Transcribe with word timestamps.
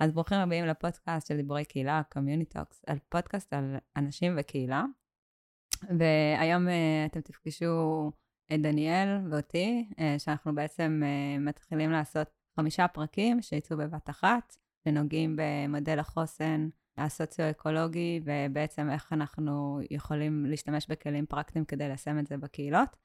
אז 0.00 0.12
ברוכים 0.12 0.38
הבאים 0.38 0.66
לפודקאסט 0.66 1.26
של 1.26 1.36
דיבורי 1.36 1.64
קהילה, 1.64 2.02
Talks, 2.54 2.76
על 2.86 2.98
פודקאסט 3.08 3.52
על 3.52 3.76
אנשים 3.96 4.36
וקהילה. 4.38 4.84
והיום 5.98 6.68
אה, 6.68 7.06
אתם 7.06 7.20
תפגשו 7.20 8.12
את 8.54 8.60
דניאל 8.62 9.08
ואותי, 9.30 9.88
אה, 9.98 10.18
שאנחנו 10.18 10.54
בעצם 10.54 11.02
אה, 11.04 11.38
מתחילים 11.38 11.90
לעשות 11.90 12.28
חמישה 12.56 12.88
פרקים 12.88 13.42
שיצאו 13.42 13.76
בבת 13.76 14.10
אחת, 14.10 14.56
שנוגעים 14.84 15.36
במודל 15.38 15.98
החוסן 15.98 16.68
הסוציו-אקולוגי, 16.96 18.20
ובעצם 18.24 18.90
איך 18.90 19.12
אנחנו 19.12 19.80
יכולים 19.90 20.46
להשתמש 20.46 20.86
בכלים 20.86 21.26
פרקטיים 21.26 21.64
כדי 21.64 21.88
ליישם 21.88 22.18
את 22.18 22.26
זה 22.26 22.36
בקהילות. 22.36 22.96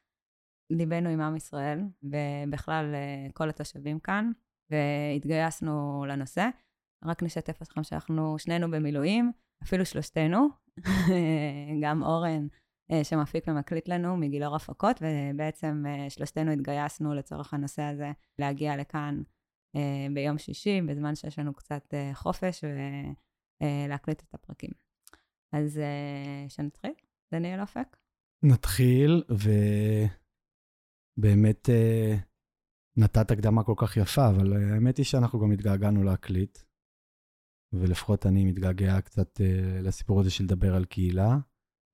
ליבנו 0.69 1.09
עם 1.09 1.21
עם 1.21 1.35
ישראל, 1.35 1.79
ובכלל 2.03 2.95
כל 3.33 3.49
התושבים 3.49 3.99
כאן, 3.99 4.31
והתגייסנו 4.69 6.05
לנושא. 6.07 6.49
רק 7.05 7.23
נשתף 7.23 7.61
אתכם 7.61 7.83
שאנחנו 7.83 8.39
שנינו 8.39 8.71
במילואים, 8.71 9.31
אפילו 9.63 9.85
שלושתנו, 9.85 10.47
גם 11.83 12.03
אורן 12.03 12.47
אה, 12.91 13.03
שמפיק 13.03 13.47
ומקליט 13.47 13.87
לנו 13.87 14.17
מגילאור 14.17 14.55
הפקות, 14.55 15.01
ובעצם 15.01 15.83
אה, 15.87 16.09
שלושתנו 16.09 16.51
התגייסנו 16.51 17.13
לצורך 17.13 17.53
הנושא 17.53 17.81
הזה 17.81 18.11
להגיע 18.39 18.77
לכאן 18.77 19.21
אה, 19.75 20.07
ביום 20.13 20.37
שישי, 20.37 20.81
בזמן 20.81 21.15
שיש 21.15 21.39
לנו 21.39 21.53
קצת 21.53 21.93
חופש, 22.13 22.63
ולהקליט 23.61 24.21
את 24.21 24.33
הפרקים. 24.33 24.69
אז 25.51 25.81
שנתחיל? 26.49 26.91
דניאל 27.33 27.61
אופק? 27.61 27.97
נתחיל, 28.43 29.23
ובאמת 31.17 31.69
נתת 32.97 33.31
הקדמה 33.31 33.63
כל 33.63 33.73
כך 33.77 33.97
יפה, 33.97 34.29
אבל 34.29 34.53
האמת 34.53 34.97
היא 34.97 35.05
שאנחנו 35.05 35.39
גם 35.39 35.51
התגעגענו 35.51 36.03
להקליט. 36.03 36.57
ולפחות 37.73 38.25
אני 38.25 38.45
מתגעגע 38.45 39.01
קצת 39.01 39.37
uh, 39.37 39.81
לסיפור 39.81 40.19
הזה 40.19 40.29
של 40.29 40.43
לדבר 40.43 40.75
על 40.75 40.85
קהילה, 40.85 41.37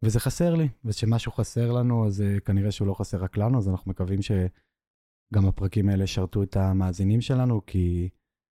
וזה 0.04 0.20
חסר 0.20 0.56
לי, 0.56 0.70
וכשמשהו 0.86 1.32
חסר 1.32 1.72
לנו, 1.72 2.08
אז 2.08 2.22
uh, 2.22 2.40
כנראה 2.40 2.72
שהוא 2.72 2.88
לא 2.88 2.94
חסר 2.94 3.18
רק 3.18 3.38
לנו, 3.38 3.58
אז 3.58 3.70
אנחנו 3.70 3.92
מקווים 3.92 4.22
שגם 4.22 5.48
הפרקים 5.48 5.90
האלה 5.90 6.04
ישרתו 6.04 6.44
את 6.44 6.58
המאזינים 6.58 7.22
שלנו, 7.22 7.66
כי 7.66 8.10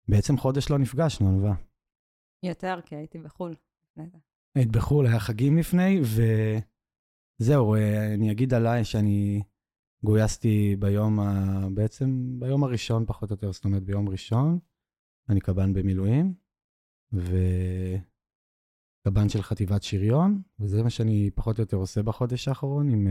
בעצם 0.09 0.37
חודש 0.37 0.71
לא 0.71 0.79
נפגשנו, 0.79 1.29
ענווה. 1.29 1.55
יותר, 2.43 2.81
כי 2.85 2.97
הייתי 2.97 3.19
בחו"ל 3.19 3.55
היית 4.55 4.71
בחו"ל, 4.71 5.07
היה 5.07 5.21
חגים 5.21 5.59
לפני, 5.59 6.01
וזהו, 7.41 7.75
אה, 7.75 8.15
אני 8.15 8.33
אגיד 8.33 8.55
עליי 8.55 8.85
שאני 8.85 9.43
גויסתי 10.05 10.77
ביום, 10.79 11.21
ה... 11.21 11.69
בעצם 11.75 12.37
ביום 12.39 12.65
הראשון 12.65 13.07
פחות 13.07 13.31
או 13.31 13.35
יותר, 13.35 13.53
זאת 13.53 13.65
אומרת 13.65 13.83
ביום 13.83 14.09
ראשון, 14.09 14.59
אני 15.29 15.41
קב"ן 15.41 15.73
במילואים. 15.73 16.35
וקב"ן 19.07 19.29
של 19.29 19.43
חטיבת 19.43 19.83
שריון, 19.83 20.43
וזה 20.61 20.83
מה 20.83 20.91
שאני 20.91 21.31
פחות 21.35 21.59
או 21.59 21.63
יותר 21.63 21.77
עושה 21.77 22.03
בחודש 22.03 22.49
האחרון, 22.49 22.89
עם 22.89 23.07
uh, 23.07 23.11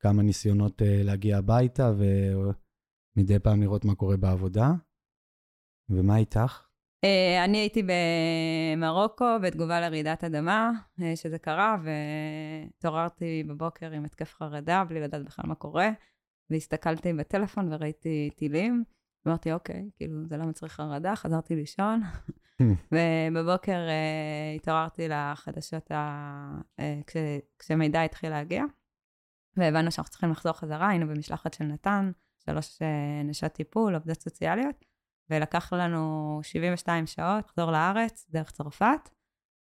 כמה 0.00 0.22
ניסיונות 0.22 0.82
uh, 0.82 0.84
להגיע 1.04 1.38
הביתה 1.38 1.92
ומדי 1.96 3.38
פעם 3.38 3.60
לראות 3.60 3.84
מה 3.84 3.94
קורה 3.94 4.16
בעבודה. 4.16 4.70
ומה 5.90 6.16
איתך? 6.16 6.66
Uh, 7.06 7.44
אני 7.44 7.58
הייתי 7.58 7.82
במרוקו 7.82 9.24
בתגובה 9.42 9.80
לרעידת 9.80 10.24
אדמה, 10.24 10.70
uh, 11.00 11.02
שזה 11.14 11.38
קרה, 11.38 11.76
והתעוררתי 11.84 13.44
בבוקר 13.48 13.90
עם 13.90 14.04
התקף 14.04 14.34
חרדה, 14.34 14.84
בלי 14.88 15.00
לדעת 15.00 15.24
בכלל 15.24 15.44
מה 15.48 15.54
קורה, 15.54 15.90
והסתכלתי 16.50 17.12
בטלפון 17.12 17.72
וראיתי 17.72 18.30
טילים. 18.36 18.84
אמרתי, 19.28 19.52
אוקיי, 19.52 19.90
כאילו, 19.96 20.26
זה 20.26 20.36
לא 20.36 20.44
מצריך 20.44 20.72
חרדה, 20.72 21.16
חזרתי 21.16 21.56
לישון, 21.56 22.00
ובבוקר 22.92 23.86
uh, 23.88 24.56
התעוררתי 24.56 25.08
לחדשות, 25.08 25.90
ה... 25.90 26.60
uh, 26.80 26.82
כש... 27.06 27.16
כשמידע 27.58 28.02
התחיל 28.02 28.30
להגיע, 28.30 28.64
והבנו 29.56 29.92
שאנחנו 29.92 30.10
צריכים 30.10 30.30
לחזור 30.30 30.52
חזרה, 30.52 30.88
היינו 30.88 31.08
במשלחת 31.08 31.54
של 31.54 31.64
נתן, 31.64 32.10
שלוש 32.44 32.78
uh, 32.78 32.84
נשות 33.24 33.52
טיפול, 33.52 33.94
עובדות 33.94 34.20
סוציאליות, 34.20 34.84
ולקח 35.30 35.72
לנו 35.72 36.40
72 36.42 37.06
שעות 37.06 37.44
לחזור 37.44 37.70
לארץ 37.70 38.26
דרך 38.30 38.50
צרפת, 38.50 39.08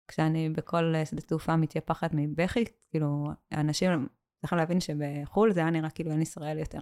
כשאני 0.08 0.50
בכל 0.50 0.94
שדה 1.06 1.22
תעופה 1.22 1.56
מתייפחת 1.56 2.12
מבכי, 2.14 2.64
כאילו, 2.90 3.28
אנשים 3.52 4.08
צריכים 4.42 4.58
להבין 4.58 4.80
שבחו"ל 4.80 5.54
זה 5.54 5.60
היה 5.60 5.70
נראה 5.70 5.90
כאילו 5.90 6.12
אין 6.12 6.22
ישראל 6.22 6.60
יותר. 6.60 6.80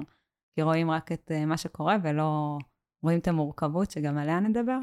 כי 0.56 0.62
רואים 0.62 0.92
רק 0.92 1.12
את 1.12 1.32
uh, 1.32 1.46
מה 1.46 1.58
שקורה 1.58 1.98
ולא 2.04 2.58
רואים 3.04 3.20
את 3.20 3.28
המורכבות 3.28 3.92
שגם 3.92 4.18
עליה 4.18 4.40
נדבר. 4.40 4.80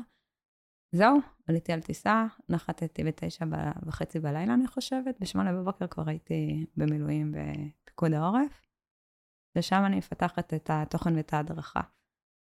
זהו, 0.97 1.19
עליתי 1.47 1.73
על 1.73 1.81
טיסה, 1.81 2.27
נחתתי 2.49 3.05
בתשע 3.05 3.45
וחצי 3.87 4.21
בלילה, 4.21 4.55
אני 4.55 4.67
חושבת, 4.67 5.21
בשמונה 5.21 5.53
בבוקר 5.53 5.87
כבר 5.87 6.09
הייתי 6.09 6.67
במילואים 6.77 7.35
בפיקוד 7.35 8.13
העורף, 8.13 8.67
ושם 9.57 9.83
אני 9.87 9.97
מפתחת 9.97 10.55
את 10.55 10.71
התוכן 10.73 11.17
ואת 11.17 11.33
ההדרכה, 11.33 11.81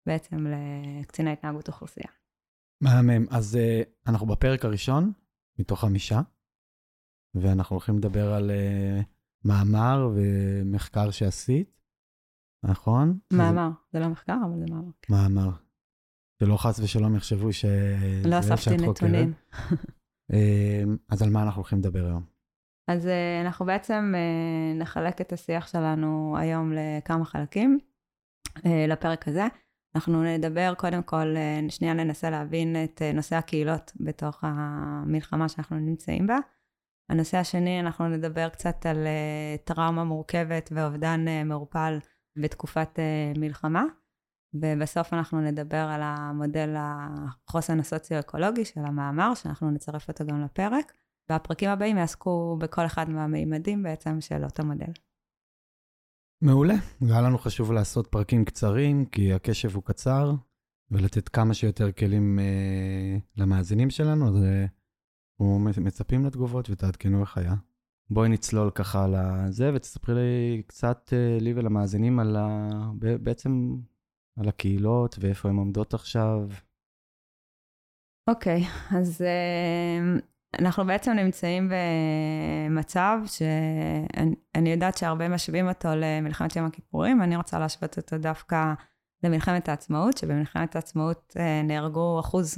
בעצם 0.06 0.48
לקציני 0.48 1.32
התנהגות 1.32 1.68
אוכלוסייה. 1.68 2.10
מהמם. 2.82 3.26
אז 3.30 3.58
uh, 3.58 4.10
אנחנו 4.10 4.28
בפרק 4.28 4.66
הראשון, 4.66 5.12
מתוך 5.60 5.82
חמישה, 5.82 6.22
ואנחנו 7.36 7.74
הולכים 7.74 7.98
לדבר 7.98 8.34
על 8.34 8.52
uh, 8.52 9.04
מאמר 9.46 10.10
ומחקר 10.16 11.12
שעשית. 11.12 11.82
נכון? 12.64 13.20
מאמר, 13.34 13.70
זה 13.94 14.00
לא 14.00 14.10
מחקר, 14.10 14.38
אבל 14.46 14.60
זה 14.60 14.66
מאמר. 14.70 14.92
כן. 15.02 15.14
מאמר. 15.14 15.50
שלא 16.42 16.58
חס 16.58 16.80
ושלום 16.80 17.16
יחשבו 17.16 17.54
ש... 17.54 17.66
לא 18.26 18.40
אספתי 18.40 18.78
נתונים. 18.78 19.34
אמ, 20.34 20.98
אז 21.10 21.22
על 21.22 21.30
מה 21.30 21.44
אנחנו 21.44 21.60
הולכים 21.62 21.80
לדבר 21.80 22.06
היום? 22.06 22.24
אז 22.88 23.08
אה, 23.08 23.42
אנחנו 23.42 23.66
בעצם 23.66 24.14
אה, 24.16 24.80
נחלק 24.80 25.22
את 25.22 25.34
השיח 25.34 25.68
שלנו 25.68 26.36
היום 26.40 26.74
לכמה 26.74 27.26
חלקים, 27.26 27.80
אה, 28.66 28.86
לפרק 28.88 29.28
הזה. 29.28 29.44
אנחנו 29.96 30.24
נדבר 30.24 30.74
קודם 30.78 31.04
כל, 31.04 31.36
שנייה 31.70 31.94
ננסה 31.94 32.30
להבין 32.30 32.76
את 32.84 33.02
נושא 33.14 33.36
הקהילות 33.36 33.92
בתוך 34.00 34.44
המלחמה 34.44 35.50
שאנחנו 35.50 35.80
נמצאים 35.80 36.28
בה. 36.28 36.38
הנושא 37.10 37.38
השני, 37.38 37.80
אנחנו 37.80 38.08
נדבר 38.08 38.50
קצת 38.50 38.86
על 38.86 38.98
טראומה 39.64 40.04
מורכבת 40.04 40.70
ואובדן 40.76 41.26
מעורפל 41.46 42.00
בתקופת 42.38 43.00
מלחמה, 43.38 43.84
ובסוף 44.54 45.14
אנחנו 45.14 45.42
נדבר 45.42 45.78
על 45.78 46.02
המודל 46.04 46.76
החוסן 46.78 47.80
הסוציו-אקולוגי 47.80 48.66
של 48.66 48.82
המאמר, 48.86 49.34
שאנחנו 49.36 49.72
נצרף 49.72 50.08
אותו 50.08 50.26
גם 50.26 50.42
לפרק, 50.42 50.94
והפרקים 51.30 51.70
הבאים 51.70 51.98
יעסקו 51.98 52.58
בכל 52.60 52.86
אחד 52.86 53.10
מהמימדים 53.10 53.84
בעצם 53.84 54.22
של 54.22 54.44
אותו 54.44 54.64
מודל. 54.64 54.92
מעולה. 56.42 56.74
היה 57.02 57.22
לנו 57.22 57.38
חשוב 57.38 57.72
לעשות 57.72 58.08
פרקים 58.08 58.46
קצרים, 58.46 59.06
כי 59.06 59.34
הקשב 59.34 59.76
הוא 59.76 59.84
קצר, 59.84 60.34
ולתת 60.92 61.30
כמה 61.30 61.54
שיותר 61.54 61.92
כלים 61.92 62.40
uh, 62.40 63.42
למאזינים 63.42 63.90
שלנו, 63.90 64.28
אז 64.28 64.36
אנחנו 65.42 65.70
uh, 65.70 65.80
מצפים 65.82 66.26
לתגובות 66.26 66.70
ותעדכנו 66.70 67.22
איך 67.22 67.38
היה. 67.38 67.56
בואי 68.10 68.30
נצלול 68.30 68.72
ככה 68.72 69.04
על 69.04 69.16
זה, 69.50 69.72
ותספרי 69.74 70.14
לי 70.16 70.64
קצת, 70.64 71.14
אה, 71.14 71.38
לי 71.42 71.54
ולמאזינים, 71.54 72.20
על 72.20 72.36
ה... 72.36 72.70
בעצם 73.22 73.76
על 74.40 74.50
הקהילות 74.50 75.16
ואיפה 75.20 75.50
הן 75.50 75.56
עומדות 75.56 75.94
עכשיו. 75.94 76.48
אוקיי, 78.30 78.62
okay, 78.62 78.96
אז 78.96 79.22
uh, 79.22 80.22
אנחנו 80.60 80.86
בעצם 80.86 81.12
נמצאים 81.12 81.72
במצב 82.70 83.18
שאני 83.26 84.72
יודעת 84.72 84.98
שהרבה 84.98 85.30
משווים 85.30 85.68
אותו 85.68 85.90
למלחמת 85.96 86.56
יום 86.56 86.66
הכיפורים, 86.66 87.22
אני 87.22 87.36
רוצה 87.36 87.60
להשוות 87.60 87.98
אותו 87.98 88.18
דווקא 88.18 88.74
למלחמת 89.24 89.70
העצמאות, 89.70 90.18
שבמלחמת 90.18 90.76
העצמאות 90.76 91.34
uh, 91.38 91.68
נהרגו 91.68 92.20
אחוז 92.20 92.58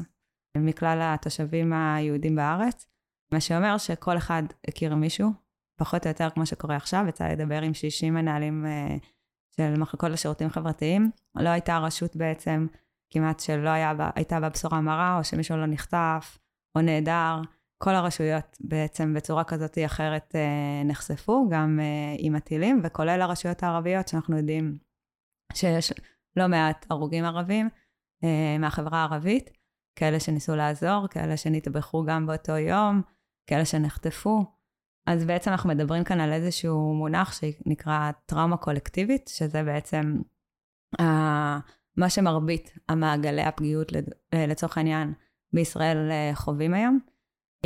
מכלל 0.58 1.00
התושבים 1.02 1.74
היהודים 1.74 2.36
בארץ, 2.36 2.88
מה 3.34 3.40
שאומר 3.40 3.78
שכל 3.78 4.18
אחד 4.18 4.44
הכיר 4.68 4.96
מישהו 4.96 5.30
פחות 5.80 6.06
או 6.06 6.10
יותר 6.10 6.30
כמו 6.30 6.46
שקורה 6.46 6.76
עכשיו, 6.76 7.06
יצא 7.10 7.28
לדבר 7.28 7.62
עם 7.62 7.74
60 7.74 8.14
מנהלים 8.14 8.66
uh, 8.66 9.06
של 9.58 9.80
מחלקות 9.80 10.12
לשירותים 10.12 10.50
חברתיים. 10.50 11.12
לא 11.36 11.50
הייתה 11.50 11.78
רשות 11.78 12.16
בעצם 12.16 12.68
כמעט 13.10 13.40
שלא 13.40 13.70
היה 13.70 13.94
הייתה 14.16 14.40
בה 14.40 14.50
בשורה 14.50 14.82
מרה, 14.82 15.18
או 15.18 15.24
שמישהו 15.24 15.58
לא 15.58 15.66
נחטף, 15.66 16.38
או 16.76 16.82
נעדר. 16.82 17.42
כל 17.78 17.96
הרשויות 17.96 18.58
בעצם 18.60 19.14
בצורה 19.14 19.44
כזאת 19.44 19.78
או 19.78 19.86
אחרת 19.86 20.36
uh, 20.36 20.88
נחשפו, 20.88 21.48
גם 21.52 21.80
uh, 21.80 22.18
עם 22.20 22.36
הטילים, 22.36 22.82
וכולל 22.84 23.22
הרשויות 23.22 23.64
הערביות, 23.64 24.08
שאנחנו 24.08 24.38
יודעים 24.38 24.78
שיש 25.54 25.94
לא 26.36 26.48
מעט 26.48 26.86
הרוגים 26.90 27.26
ערבים 27.26 27.70
uh, 27.70 28.28
מהחברה 28.60 28.98
הערבית, 28.98 29.50
כאלה 29.96 30.20
שניסו 30.20 30.56
לעזור, 30.56 31.08
כאלה 31.08 31.38
שנטבחו 31.38 32.04
גם 32.06 32.26
באותו 32.28 32.58
יום, 32.58 33.02
כאלה 33.48 33.66
שנחטפו. 33.66 34.46
אז 35.06 35.26
בעצם 35.26 35.52
אנחנו 35.52 35.70
מדברים 35.70 36.04
כאן 36.04 36.20
על 36.20 36.34
איזשהו 36.34 36.94
מונח 36.94 37.34
שנקרא 37.34 38.12
טראומה 38.26 38.58
קולקטיבית, 38.58 39.28
שזה 39.28 39.64
בעצם 39.64 40.22
uh, 41.02 41.04
מה 41.98 42.10
שמרבית 42.10 42.74
המעגלי 42.90 43.42
הפגיעות 43.42 43.92
לצורך 44.36 44.78
העניין 44.78 45.14
בישראל 45.54 46.12
חווים 46.34 46.74
היום. 46.74 47.00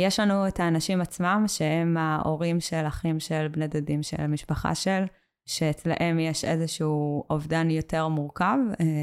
יש 0.00 0.20
לנו 0.20 0.48
את 0.48 0.60
האנשים 0.60 1.00
עצמם, 1.00 1.44
שהם 1.46 1.96
ההורים 1.96 2.60
של 2.60 2.84
אחים 2.86 3.20
של 3.20 3.48
בני 3.48 3.68
דודים 3.68 4.02
של 4.02 4.20
המשפחה 4.20 4.74
של, 4.74 5.04
שאצלהם 5.46 6.18
יש 6.18 6.44
איזשהו 6.44 7.24
אובדן 7.30 7.70
יותר 7.70 8.08
מורכב, 8.08 8.56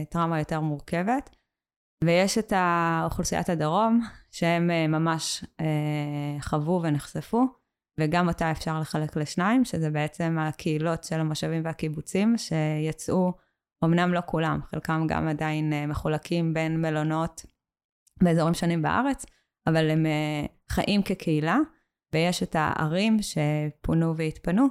טראומה 0.10 0.40
יותר 0.40 0.60
מורכבת. 0.60 1.30
ויש 2.04 2.38
את 2.38 2.54
האוכלוסיית 2.56 3.50
הדרום, 3.50 4.02
שהם 4.32 4.68
ממש 4.92 5.46
חוו 6.42 6.82
ונחשפו. 6.84 7.64
וגם 8.00 8.27
אותה 8.27 8.51
אפשר 8.51 8.80
לחלק 8.80 9.15
לשניים, 9.18 9.65
שזה 9.65 9.89
בעצם 9.89 10.38
הקהילות 10.39 11.03
של 11.03 11.19
המושבים 11.19 11.62
והקיבוצים 11.65 12.36
שיצאו, 12.38 13.33
אמנם 13.83 14.13
לא 14.13 14.21
כולם, 14.25 14.59
חלקם 14.63 15.07
גם 15.07 15.27
עדיין 15.27 15.74
אה, 15.74 15.88
מחולקים 15.88 16.53
בין 16.53 16.81
מלונות 16.81 17.45
באזורים 18.24 18.53
שונים 18.53 18.81
בארץ, 18.81 19.25
אבל 19.68 19.89
הם 19.89 20.06
אה, 20.06 20.45
חיים 20.69 21.01
כקהילה, 21.03 21.57
ויש 22.13 22.44
את 22.44 22.56
הערים 22.59 23.18
שפונו 23.21 24.18
והתפנו, 24.18 24.68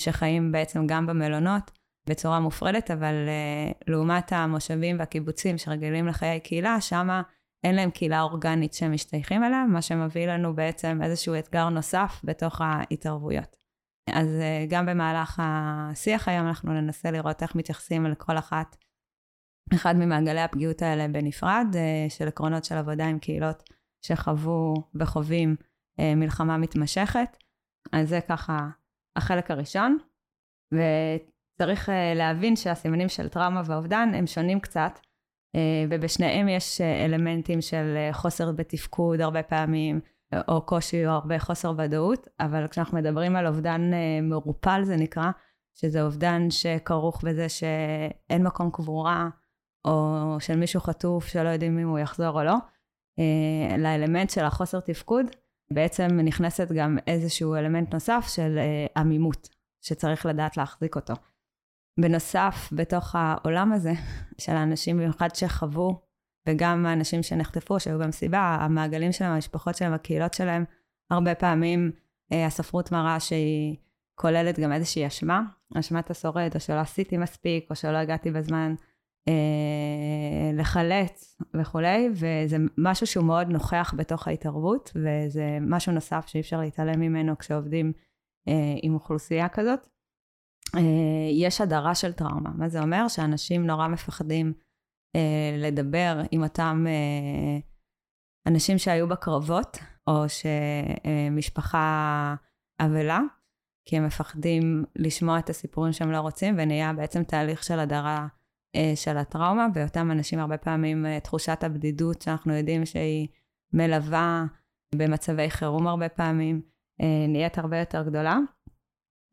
שחיים 0.00 0.52
בעצם 0.52 0.86
גם 0.86 1.06
במלונות 1.06 1.70
בצורה 2.08 2.40
מופרדת, 2.40 2.90
אבל 2.90 3.14
אה, 3.28 3.72
לעומת 3.86 4.32
המושבים 4.32 4.98
והקיבוצים 4.98 5.58
שרגילים 5.58 6.06
לחיי 6.06 6.40
קהילה, 6.40 6.80
שמה 6.80 7.22
אין 7.66 7.74
להם 7.74 7.90
קהילה 7.90 8.22
אורגנית 8.22 8.74
שהם 8.74 8.92
משתייכים 8.92 9.44
אליה, 9.44 9.64
מה 9.64 9.82
שמביא 9.82 10.26
לנו 10.26 10.54
בעצם 10.54 10.98
איזשהו 11.02 11.34
אתגר 11.38 11.68
נוסף 11.68 12.20
בתוך 12.24 12.60
ההתערבויות. 12.60 13.56
אז 14.10 14.28
אה, 14.40 14.64
גם 14.68 14.86
במהלך 14.86 15.42
השיח 15.42 16.28
היום 16.28 16.46
אנחנו 16.46 16.72
ננסה 16.72 17.10
לראות 17.10 17.42
איך 17.42 17.54
מתייחסים 17.54 18.06
לכל 18.06 18.38
אחת, 18.38 18.76
אחד 19.74 19.94
ממעגלי 19.96 20.40
הפגיעות 20.40 20.82
האלה 20.82 21.08
בנפרד, 21.08 21.66
אה, 21.74 22.06
של 22.08 22.28
עקרונות 22.28 22.64
של 22.64 22.74
עבודה 22.74 23.06
עם 23.06 23.18
קהילות 23.18 23.62
שחוו 24.06 24.74
וחווים 24.94 25.56
אה, 26.00 26.14
מלחמה 26.14 26.58
מתמשכת. 26.58 27.36
אז 27.92 28.08
זה 28.08 28.20
ככה 28.28 28.68
החלק 29.16 29.50
הראשון. 29.50 29.98
וצריך 30.72 31.90
להבין 32.14 32.56
שהסימנים 32.56 33.08
של 33.08 33.28
טראומה 33.28 33.62
ואובדן 33.66 34.14
הם 34.14 34.26
שונים 34.26 34.60
קצת, 34.60 34.98
ובשניהם 35.90 36.48
יש 36.48 36.80
אה, 36.80 37.04
אלמנטים 37.04 37.60
של 37.60 37.94
אה, 37.96 38.12
חוסר 38.12 38.52
בתפקוד 38.52 39.20
הרבה 39.20 39.42
פעמים, 39.42 40.00
או 40.48 40.66
קושי 40.66 41.06
או 41.06 41.10
הרבה 41.10 41.38
חוסר 41.38 41.72
ודאות, 41.78 42.28
אבל 42.40 42.66
כשאנחנו 42.68 42.98
מדברים 42.98 43.36
על 43.36 43.46
אובדן 43.46 43.90
מרופל 44.22 44.80
זה 44.84 44.96
נקרא, 44.96 45.30
שזה 45.74 46.02
אובדן 46.02 46.50
שכרוך 46.50 47.24
בזה 47.24 47.48
שאין 47.48 48.42
מקום 48.42 48.70
קבורה, 48.70 49.28
או 49.84 50.36
של 50.40 50.56
מישהו 50.56 50.80
חטוף 50.80 51.26
שלא 51.26 51.48
יודעים 51.48 51.78
אם 51.78 51.88
הוא 51.88 51.98
יחזור 51.98 52.40
או 52.40 52.44
לא, 52.44 52.54
לאלמנט 53.78 54.30
של 54.30 54.44
החוסר 54.44 54.80
תפקוד, 54.80 55.26
בעצם 55.72 56.06
נכנסת 56.06 56.72
גם 56.72 56.98
איזשהו 57.06 57.54
אלמנט 57.54 57.94
נוסף 57.94 58.26
של 58.28 58.58
עמימות, 58.96 59.48
שצריך 59.80 60.26
לדעת 60.26 60.56
להחזיק 60.56 60.96
אותו. 60.96 61.14
בנוסף, 62.00 62.68
בתוך 62.72 63.14
העולם 63.18 63.72
הזה 63.72 63.92
של 64.38 64.52
האנשים 64.52 64.96
במיוחד 64.96 65.34
שחוו, 65.34 66.00
וגם 66.48 66.86
האנשים 66.86 67.22
שנחטפו, 67.22 67.80
שהיו 67.80 67.98
במסיבה, 67.98 68.58
המעגלים 68.60 69.12
שלהם, 69.12 69.32
המשפחות 69.32 69.74
שלהם, 69.74 69.92
הקהילות 69.92 70.34
שלהם, 70.34 70.64
הרבה 71.10 71.34
פעמים 71.34 71.90
אה, 72.32 72.46
הספרות 72.46 72.92
מראה 72.92 73.20
שהיא 73.20 73.76
כוללת 74.14 74.58
גם 74.58 74.72
איזושהי 74.72 75.06
אשמה, 75.06 75.42
אשמת 75.74 76.10
השורד, 76.10 76.50
או 76.54 76.60
שלא 76.60 76.80
עשיתי 76.80 77.16
מספיק, 77.16 77.66
או 77.70 77.76
שלא 77.76 77.96
הגעתי 77.96 78.30
בזמן 78.30 78.74
אה, 79.28 80.50
לחלץ 80.54 81.36
וכולי, 81.54 82.08
וזה 82.12 82.56
משהו 82.78 83.06
שהוא 83.06 83.24
מאוד 83.24 83.48
נוכח 83.48 83.94
בתוך 83.96 84.28
ההתערבות, 84.28 84.92
וזה 84.94 85.58
משהו 85.60 85.92
נוסף 85.92 86.24
שאי 86.26 86.40
אפשר 86.40 86.60
להתעלם 86.60 87.00
ממנו 87.00 87.38
כשעובדים 87.38 87.92
אה, 88.48 88.74
עם 88.82 88.94
אוכלוסייה 88.94 89.48
כזאת. 89.48 89.95
אה, 90.74 90.80
יש 91.32 91.60
הדרה 91.60 91.94
של 91.94 92.12
טראומה. 92.12 92.50
מה 92.54 92.68
זה 92.68 92.80
אומר? 92.80 93.08
שאנשים 93.08 93.66
נורא 93.66 93.88
מפחדים 93.88 94.52
אה, 95.16 95.56
לדבר 95.58 96.20
עם 96.30 96.42
אותם 96.42 96.84
אה, 96.88 97.58
אנשים 98.46 98.78
שהיו 98.78 99.08
בקרבות, 99.08 99.78
או 100.06 100.24
שמשפחה 100.28 102.34
אבלה, 102.80 103.20
כי 103.88 103.96
הם 103.96 104.06
מפחדים 104.06 104.84
לשמוע 104.96 105.38
את 105.38 105.50
הסיפורים 105.50 105.92
שהם 105.92 106.10
לא 106.10 106.20
רוצים, 106.20 106.54
ונהיה 106.58 106.92
בעצם 106.92 107.22
תהליך 107.22 107.64
של 107.64 107.78
הדרה 107.78 108.26
של 108.94 109.16
הטראומה, 109.16 109.66
ואותם 109.74 110.10
אנשים 110.10 110.38
הרבה 110.38 110.58
פעמים 110.58 111.06
תחושת 111.22 111.64
הבדידות 111.64 112.22
שאנחנו 112.22 112.54
יודעים 112.54 112.86
שהיא 112.86 113.28
מלווה 113.72 114.44
במצבי 114.94 115.50
חירום 115.50 115.86
הרבה 115.86 116.08
פעמים, 116.08 116.62
נהיית 117.28 117.58
הרבה 117.58 117.78
יותר 117.78 118.02
גדולה. 118.02 118.38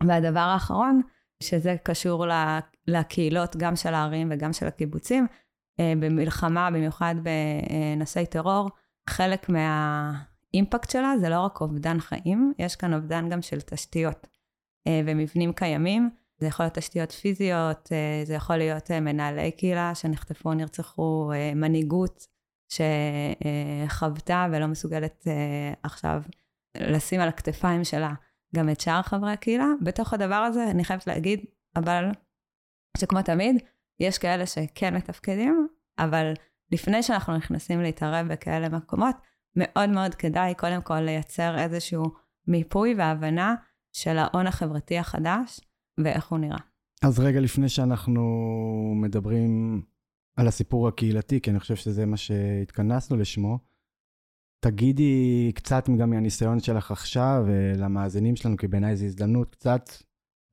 והדבר 0.08 0.40
האחרון, 0.40 1.02
שזה 1.44 1.76
קשור 1.84 2.26
לקהילות, 2.88 3.56
גם 3.56 3.76
של 3.76 3.94
הערים 3.94 4.28
וגם 4.32 4.54
של 4.54 4.68
הקיבוצים. 4.68 5.28
אה, 5.80 5.94
במלחמה, 6.00 6.72
במיוחד 6.72 7.16
בנושאי 7.24 8.26
טרור, 8.26 8.70
חלק 9.10 9.50
מהאימפקט 9.50 10.90
שלה 10.90 11.14
זה 11.20 11.30
לא 11.30 11.40
רק 11.40 11.62
אובדן 11.62 12.00
חיים, 12.00 12.54
יש 12.60 12.76
כאן 12.76 12.94
אובדן 12.94 13.30
גם 13.30 13.42
של 13.42 13.62
תשתיות 13.62 14.28
אה, 14.88 15.02
ומבנים 15.06 15.54
קיימים. 15.54 16.10
זה 16.38 16.48
יכול 16.48 16.66
להיות 16.66 16.74
תשתיות 16.74 17.12
פיזיות, 17.12 17.90
אה, 17.92 18.26
זה 18.26 18.34
יכול 18.34 18.56
להיות 18.56 18.92
מנהלי 18.92 19.52
קהילה 19.52 19.96
שנחטפו 19.96 20.54
נרצחו, 20.54 21.32
מנהיגות 21.56 22.28
שחוותה 22.70 24.48
ולא 24.52 24.68
מסוגלת 24.68 25.28
עכשיו 25.84 26.22
לשים 26.78 27.22
על 27.22 27.30
הכתפיים 27.30 27.84
שלה 27.84 28.14
גם 28.56 28.70
את 28.70 28.82
שאר 28.82 29.02
חברי 29.02 29.32
הקהילה. 29.32 29.68
בתוך 29.82 30.14
הדבר 30.14 30.36
הזה, 30.36 30.72
אני 30.72 30.84
חייבת 30.84 31.08
להגיד, 31.08 31.46
אבל 31.76 32.06
שכמו 32.98 33.22
תמיד, 33.22 33.56
יש 34.00 34.18
כאלה 34.18 34.46
שכן 34.46 34.96
מתפקדים, 34.96 35.68
אבל 36.00 36.34
לפני 36.72 37.04
שאנחנו 37.04 37.38
נכנסים 37.38 37.82
להתערב 37.82 38.28
בכאלה 38.28 38.70
מקומות, 38.70 39.16
מאוד 39.56 39.90
מאוד 39.90 40.16
כדאי 40.16 40.56
קודם 40.56 40.82
כל 40.82 41.00
לייצר 41.00 41.60
איזשהו 41.60 42.04
מיפוי 42.48 42.96
והבנה 42.98 43.56
של 43.92 44.18
ההון 44.18 44.48
החברתי 44.48 44.98
החדש 44.98 45.60
ואיך 45.98 46.28
הוא 46.28 46.40
נראה. 46.40 46.58
אז 47.04 47.20
רגע 47.20 47.40
לפני 47.40 47.70
שאנחנו 47.70 48.22
מדברים 49.02 49.82
על 50.36 50.48
הסיפור 50.48 50.88
הקהילתי, 50.88 51.42
כי 51.42 51.52
אני 51.52 51.60
חושב 51.60 51.76
שזה 51.76 52.06
מה 52.06 52.18
שהתכנסנו 52.18 53.18
לשמו, 53.18 53.60
תגידי 54.64 55.52
קצת 55.56 55.90
גם 56.00 56.10
מהניסיון 56.10 56.60
שלך 56.60 56.92
עכשיו, 56.92 57.46
למאזינים 57.78 58.36
שלנו, 58.36 58.58
כי 58.58 58.68
בעיניי 58.68 58.96
זו 58.96 59.06
הזדמנות 59.06 59.56
קצת, 59.56 59.90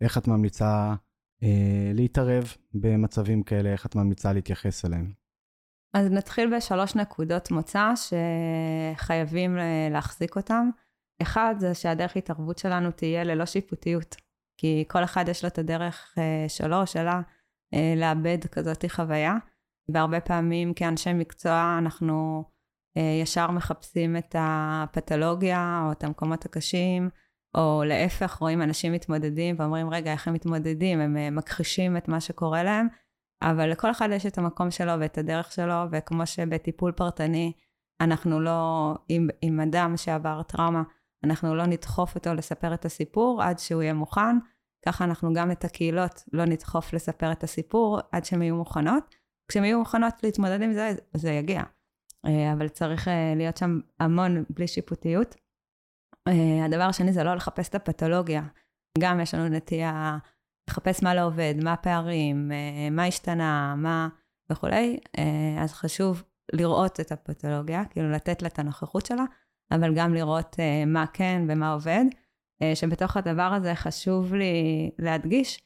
איך 0.00 0.18
את 0.18 0.28
ממליצה 0.28 0.94
אה, 1.42 1.90
להתערב 1.94 2.44
במצבים 2.74 3.42
כאלה, 3.42 3.72
איך 3.72 3.86
את 3.86 3.94
ממליצה 3.94 4.32
להתייחס 4.32 4.84
אליהם? 4.84 5.12
אז 5.94 6.10
נתחיל 6.10 6.56
בשלוש 6.56 6.96
נקודות 6.96 7.50
מוצא 7.50 7.92
שחייבים 7.96 9.58
אה, 9.58 9.88
להחזיק 9.90 10.36
אותן. 10.36 10.70
אחד, 11.22 11.54
זה 11.58 11.74
שהדרך 11.74 12.16
התערבות 12.16 12.58
שלנו 12.58 12.90
תהיה 12.90 13.24
ללא 13.24 13.46
שיפוטיות, 13.46 14.16
כי 14.60 14.84
כל 14.88 15.04
אחד 15.04 15.24
יש 15.28 15.44
לו 15.44 15.48
את 15.48 15.58
הדרך 15.58 16.14
אה, 16.18 16.48
שלו 16.48 16.80
או 16.80 16.86
שלה 16.86 17.20
אה, 17.74 17.94
לאבד 17.96 18.38
כזאת 18.52 18.84
חוויה, 18.88 19.34
והרבה 19.92 20.20
פעמים 20.20 20.74
כאנשי 20.74 21.12
מקצוע 21.12 21.76
אנחנו 21.78 22.44
אה, 22.44 22.59
ישר 23.22 23.50
מחפשים 23.50 24.16
את 24.16 24.36
הפתולוגיה 24.38 25.82
או 25.86 25.92
את 25.92 26.04
המקומות 26.04 26.44
הקשים, 26.44 27.10
או 27.54 27.82
להפך, 27.86 28.36
רואים 28.40 28.62
אנשים 28.62 28.92
מתמודדים 28.92 29.56
ואומרים, 29.58 29.90
רגע, 29.90 30.12
איך 30.12 30.28
הם 30.28 30.34
מתמודדים? 30.34 31.00
הם 31.00 31.16
אה, 31.16 31.30
מכחישים 31.30 31.96
את 31.96 32.08
מה 32.08 32.20
שקורה 32.20 32.62
להם, 32.62 32.88
אבל 33.42 33.70
לכל 33.70 33.90
אחד 33.90 34.08
יש 34.12 34.26
את 34.26 34.38
המקום 34.38 34.70
שלו 34.70 34.92
ואת 35.00 35.18
הדרך 35.18 35.52
שלו, 35.52 35.74
וכמו 35.92 36.26
שבטיפול 36.26 36.92
פרטני, 36.92 37.52
אנחנו 38.00 38.40
לא, 38.40 38.94
עם, 39.08 39.28
עם 39.42 39.60
אדם 39.60 39.96
שעבר 39.96 40.42
טראומה, 40.42 40.82
אנחנו 41.24 41.54
לא 41.54 41.66
נדחוף 41.66 42.14
אותו 42.14 42.34
לספר 42.34 42.74
את 42.74 42.84
הסיפור 42.84 43.42
עד 43.42 43.58
שהוא 43.58 43.82
יהיה 43.82 43.94
מוכן, 43.94 44.36
ככה 44.86 45.04
אנחנו 45.04 45.32
גם 45.32 45.50
את 45.50 45.64
הקהילות 45.64 46.22
לא 46.32 46.44
נדחוף 46.44 46.92
לספר 46.92 47.32
את 47.32 47.44
הסיפור 47.44 48.00
עד 48.12 48.24
שהן 48.24 48.42
יהיו 48.42 48.56
מוכנות. 48.56 49.14
כשהן 49.48 49.64
יהיו 49.64 49.78
מוכנות 49.78 50.14
להתמודד 50.22 50.62
עם 50.62 50.72
זה, 50.72 50.90
זה 51.14 51.30
יגיע. 51.30 51.62
אה, 52.26 52.52
אבל 52.52 52.68
צריך 52.68 53.08
אה, 53.08 53.32
להיות 53.36 53.56
שם 53.56 53.80
המון 54.00 54.44
בלי 54.50 54.68
שיפוטיות. 54.68 55.36
אה, 56.28 56.64
הדבר 56.64 56.82
השני 56.82 57.12
זה 57.12 57.24
לא 57.24 57.34
לחפש 57.34 57.68
את 57.68 57.74
הפתולוגיה. 57.74 58.42
גם 58.98 59.20
יש 59.20 59.34
לנו 59.34 59.48
נטייה 59.48 60.18
לחפש 60.70 61.02
מה 61.02 61.14
לא 61.14 61.24
עובד, 61.26 61.54
מה 61.62 61.72
הפערים, 61.72 62.52
מה 62.90 63.06
השתנה, 63.06 63.74
מה 63.76 64.08
וכולי. 64.52 65.00
אז 65.60 65.72
חשוב 65.72 66.22
לראות 66.52 67.00
את 67.00 67.12
הפתולוגיה, 67.12 67.84
כאילו 67.90 68.10
לתת 68.10 68.42
לה 68.42 68.48
את 68.48 68.58
הנוכחות 68.58 69.06
שלה, 69.06 69.24
אבל 69.70 69.94
גם 69.94 70.14
לראות 70.14 70.56
מה 70.86 71.04
כן 71.12 71.42
ומה 71.48 71.72
עובד. 71.72 72.04
שבתוך 72.74 73.16
הדבר 73.16 73.42
הזה 73.42 73.74
חשוב 73.74 74.34
לי 74.34 74.90
להדגיש 74.98 75.60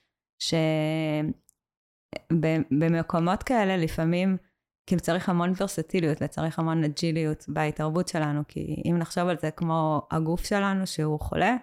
שבמקומות 2.33 3.43
כאלה 3.43 3.77
לפעמים 3.77 4.37
כאילו 4.87 5.01
צריך 5.01 5.29
המון 5.29 5.53
ורסטיליות 5.61 6.19
וצריך 6.21 6.59
המון 6.59 6.85
אג'יליות 6.85 7.45
בהתערבות 7.49 8.09
שלנו, 8.09 8.43
כי 8.49 8.83
אם 8.85 8.97
נחשוב 8.99 9.29
על 9.29 9.37
זה 9.39 9.51
כמו 9.51 10.07
הגוף 10.11 10.45
שלנו 10.45 10.87
שהוא 10.87 11.21
חולה, 11.21 11.57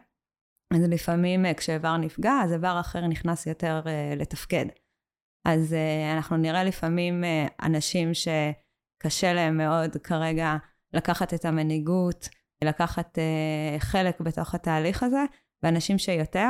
אז 0.73 0.83
לפעמים 0.89 1.45
אה, 1.45 1.53
כשאיבר 1.53 1.97
נפגע, 1.97 2.33
אז 2.43 2.53
איבר 2.53 2.79
אחר 2.79 3.07
נכנס 3.07 3.47
יותר 3.47 3.81
uh, 3.83 4.15
לתפקד. 4.19 4.65
אז 5.47 5.73
uh, 5.73 6.17
אנחנו 6.17 6.37
נראה 6.37 6.63
לפעמים 6.63 7.23
uh, 7.23 7.65
אנשים 7.65 8.11
שקשה 8.13 9.33
להם 9.33 9.57
מאוד 9.57 9.97
כרגע 10.03 10.55
לקחת 10.93 11.33
את 11.33 11.45
המנהיגות, 11.45 12.29
לקחת 12.63 13.17
uh, 13.17 13.79
חלק 13.79 14.21
בתוך 14.21 14.55
התהליך 14.55 15.03
הזה, 15.03 15.23
ואנשים 15.63 15.97
שיותר, 15.97 16.49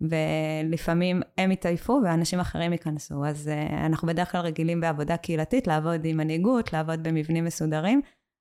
ולפעמים 0.00 1.22
הם 1.38 1.52
יתעייפו 1.52 2.00
ואנשים 2.04 2.40
אחרים 2.40 2.72
ייכנסו. 2.72 3.24
אז 3.26 3.50
uh, 3.50 3.72
אנחנו 3.86 4.08
בדרך 4.08 4.32
כלל 4.32 4.40
רגילים 4.40 4.80
בעבודה 4.80 5.16
קהילתית 5.16 5.66
לעבוד 5.66 6.04
עם 6.04 6.16
מנהיגות, 6.16 6.72
לעבוד 6.72 7.02
במבנים 7.02 7.44
מסודרים, 7.44 8.00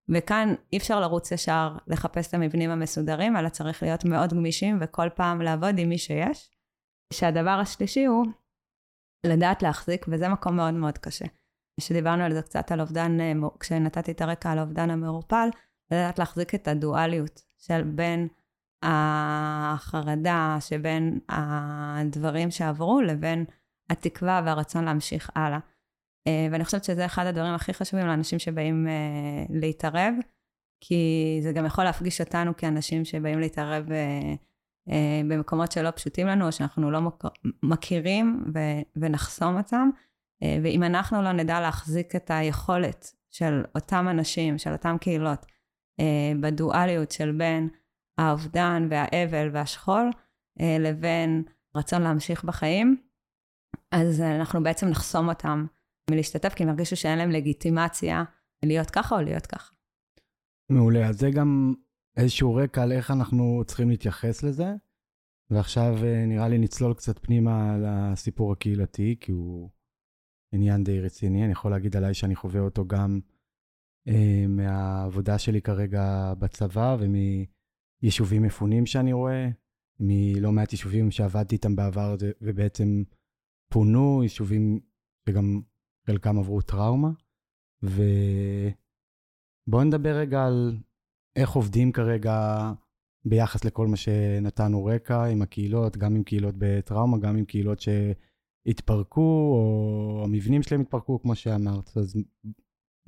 וכאן 0.09 0.53
אי 0.73 0.77
אפשר 0.77 0.99
לרוץ 0.99 1.31
ישר 1.31 1.77
לחפש 1.87 2.27
את 2.27 2.33
המבנים 2.33 2.69
המסודרים, 2.69 3.37
אלא 3.37 3.49
צריך 3.49 3.83
להיות 3.83 4.05
מאוד 4.05 4.33
גמישים 4.33 4.77
וכל 4.81 5.07
פעם 5.15 5.41
לעבוד 5.41 5.79
עם 5.79 5.89
מי 5.89 5.97
שיש. 5.97 6.49
שהדבר 7.13 7.59
השלישי 7.61 8.05
הוא 8.05 8.25
לדעת 9.25 9.63
להחזיק, 9.63 10.05
וזה 10.09 10.29
מקום 10.29 10.55
מאוד 10.55 10.73
מאוד 10.73 10.97
קשה. 10.97 11.25
כשדיברנו 11.79 12.23
על 12.23 12.33
זה 12.33 12.41
קצת 12.41 12.71
על 12.71 12.81
אובדן, 12.81 13.19
אה, 13.21 13.33
כשנתתי 13.59 14.11
את 14.11 14.21
הרקע 14.21 14.51
על 14.51 14.59
אובדן 14.59 14.89
המעורפל, 14.89 15.49
לדעת 15.91 16.19
להחזיק 16.19 16.55
את 16.55 16.67
הדואליות 16.67 17.41
של 17.57 17.83
בין 17.83 18.27
החרדה, 18.83 20.57
שבין 20.59 21.19
הדברים 21.29 22.51
שעברו 22.51 23.01
לבין 23.01 23.45
התקווה 23.89 24.41
והרצון 24.45 24.85
להמשיך 24.85 25.29
הלאה. 25.35 25.59
אה, 26.27 26.47
ואני 26.51 26.65
חושבת 26.65 26.83
שזה 26.83 27.05
אחד 27.05 27.25
הדברים 27.25 27.53
הכי 27.53 27.73
חשובים 27.73 28.07
לאנשים 28.07 28.39
שבאים 28.39 28.87
אה, 28.87 29.45
להתערב, 29.49 30.13
כי 30.81 31.39
זה 31.43 31.51
גם 31.51 31.65
יכול 31.65 31.83
להפגיש 31.83 32.21
אותנו 32.21 32.57
כאנשים 32.57 33.05
שבאים 33.05 33.39
להתערב 33.39 33.91
אה, 33.91 35.21
במקומות 35.27 35.71
שלא 35.71 35.91
פשוטים 35.91 36.27
לנו, 36.27 36.47
או 36.47 36.51
שאנחנו 36.51 36.91
לא 36.91 36.99
מכירים 37.63 38.45
ונחסום 38.95 39.57
אותם. 39.57 39.89
ואם 40.63 40.83
אנחנו 40.83 41.21
לא 41.21 41.31
נדע 41.31 41.59
להחזיק 41.59 42.15
את 42.15 42.31
היכולת 42.33 43.13
של 43.31 43.63
אותם 43.75 44.07
אנשים, 44.09 44.57
של 44.57 44.71
אותם 44.71 44.95
קהילות, 45.01 45.45
בדואליות 46.41 47.11
של 47.11 47.31
בין 47.31 47.69
האובדן 48.17 48.87
והאבל 48.89 49.49
והשכול, 49.53 50.11
לבין 50.79 51.43
רצון 51.75 52.01
להמשיך 52.01 52.43
בחיים, 52.43 53.01
אז 53.91 54.21
אנחנו 54.21 54.63
בעצם 54.63 54.87
נחסום 54.87 55.29
אותם 55.29 55.65
מלהשתתף, 56.11 56.53
כי 56.53 56.63
הם 56.63 56.69
הרגישו 56.69 56.95
שאין 56.95 57.17
להם 57.17 57.31
לגיטימציה 57.31 58.23
להיות 58.65 58.91
ככה 58.91 59.15
או 59.15 59.21
להיות 59.21 59.45
ככה. 59.45 59.73
מעולה, 60.69 61.07
אז 61.07 61.19
זה 61.19 61.31
גם 61.31 61.73
איזשהו 62.17 62.55
רקע 62.55 62.83
על 62.83 62.91
איך 62.91 63.11
אנחנו 63.11 63.63
צריכים 63.65 63.89
להתייחס 63.89 64.43
לזה. 64.43 64.73
ועכשיו 65.49 65.95
אה, 66.03 66.25
נראה 66.25 66.49
לי 66.49 66.57
נצלול 66.57 66.93
קצת 66.93 67.19
פנימה 67.19 67.77
לסיפור 67.77 68.51
הקהילתי, 68.51 69.15
כי 69.19 69.31
הוא 69.31 69.69
עניין 70.51 70.83
די 70.83 70.99
רציני. 70.99 71.43
אני 71.43 71.51
יכול 71.51 71.71
להגיד 71.71 71.95
עליי 71.95 72.13
שאני 72.13 72.35
חווה 72.35 72.61
אותו 72.61 72.87
גם 72.87 73.19
אה, 74.07 74.45
מהעבודה 74.47 75.37
שלי 75.37 75.61
כרגע 75.61 76.33
בצבא 76.39 76.95
ומיישובים 78.01 78.43
מפונים 78.43 78.85
שאני 78.85 79.13
רואה, 79.13 79.49
מלא 79.99 80.51
מעט 80.51 80.71
יישובים 80.71 81.11
שעבדתי 81.11 81.55
איתם 81.55 81.75
בעבר 81.75 82.15
ובעצם 82.41 83.03
פונו, 83.69 84.23
יישובים 84.23 84.79
שגם 85.29 85.61
חלקם 86.07 86.39
עברו 86.39 86.61
טראומה. 86.61 87.09
ובואו 87.83 88.03
נדבר 89.83 90.17
רגע 90.17 90.45
על 90.45 90.77
איך 91.35 91.51
עובדים 91.51 91.91
כרגע 91.91 92.71
ביחס 93.25 93.65
לכל 93.65 93.87
מה 93.87 93.95
שנתנו 93.97 94.85
רקע 94.85 95.23
עם 95.23 95.41
הקהילות, 95.41 95.97
גם 95.97 96.15
עם 96.15 96.23
קהילות 96.23 96.55
בטראומה, 96.57 97.17
גם 97.17 97.35
עם 97.35 97.45
קהילות 97.45 97.79
שהתפרקו, 97.79 99.21
או 99.51 100.21
המבנים 100.23 100.63
שלהם 100.63 100.81
התפרקו, 100.81 101.21
כמו 101.21 101.35
שאמרת. 101.35 101.97
אז 101.97 102.15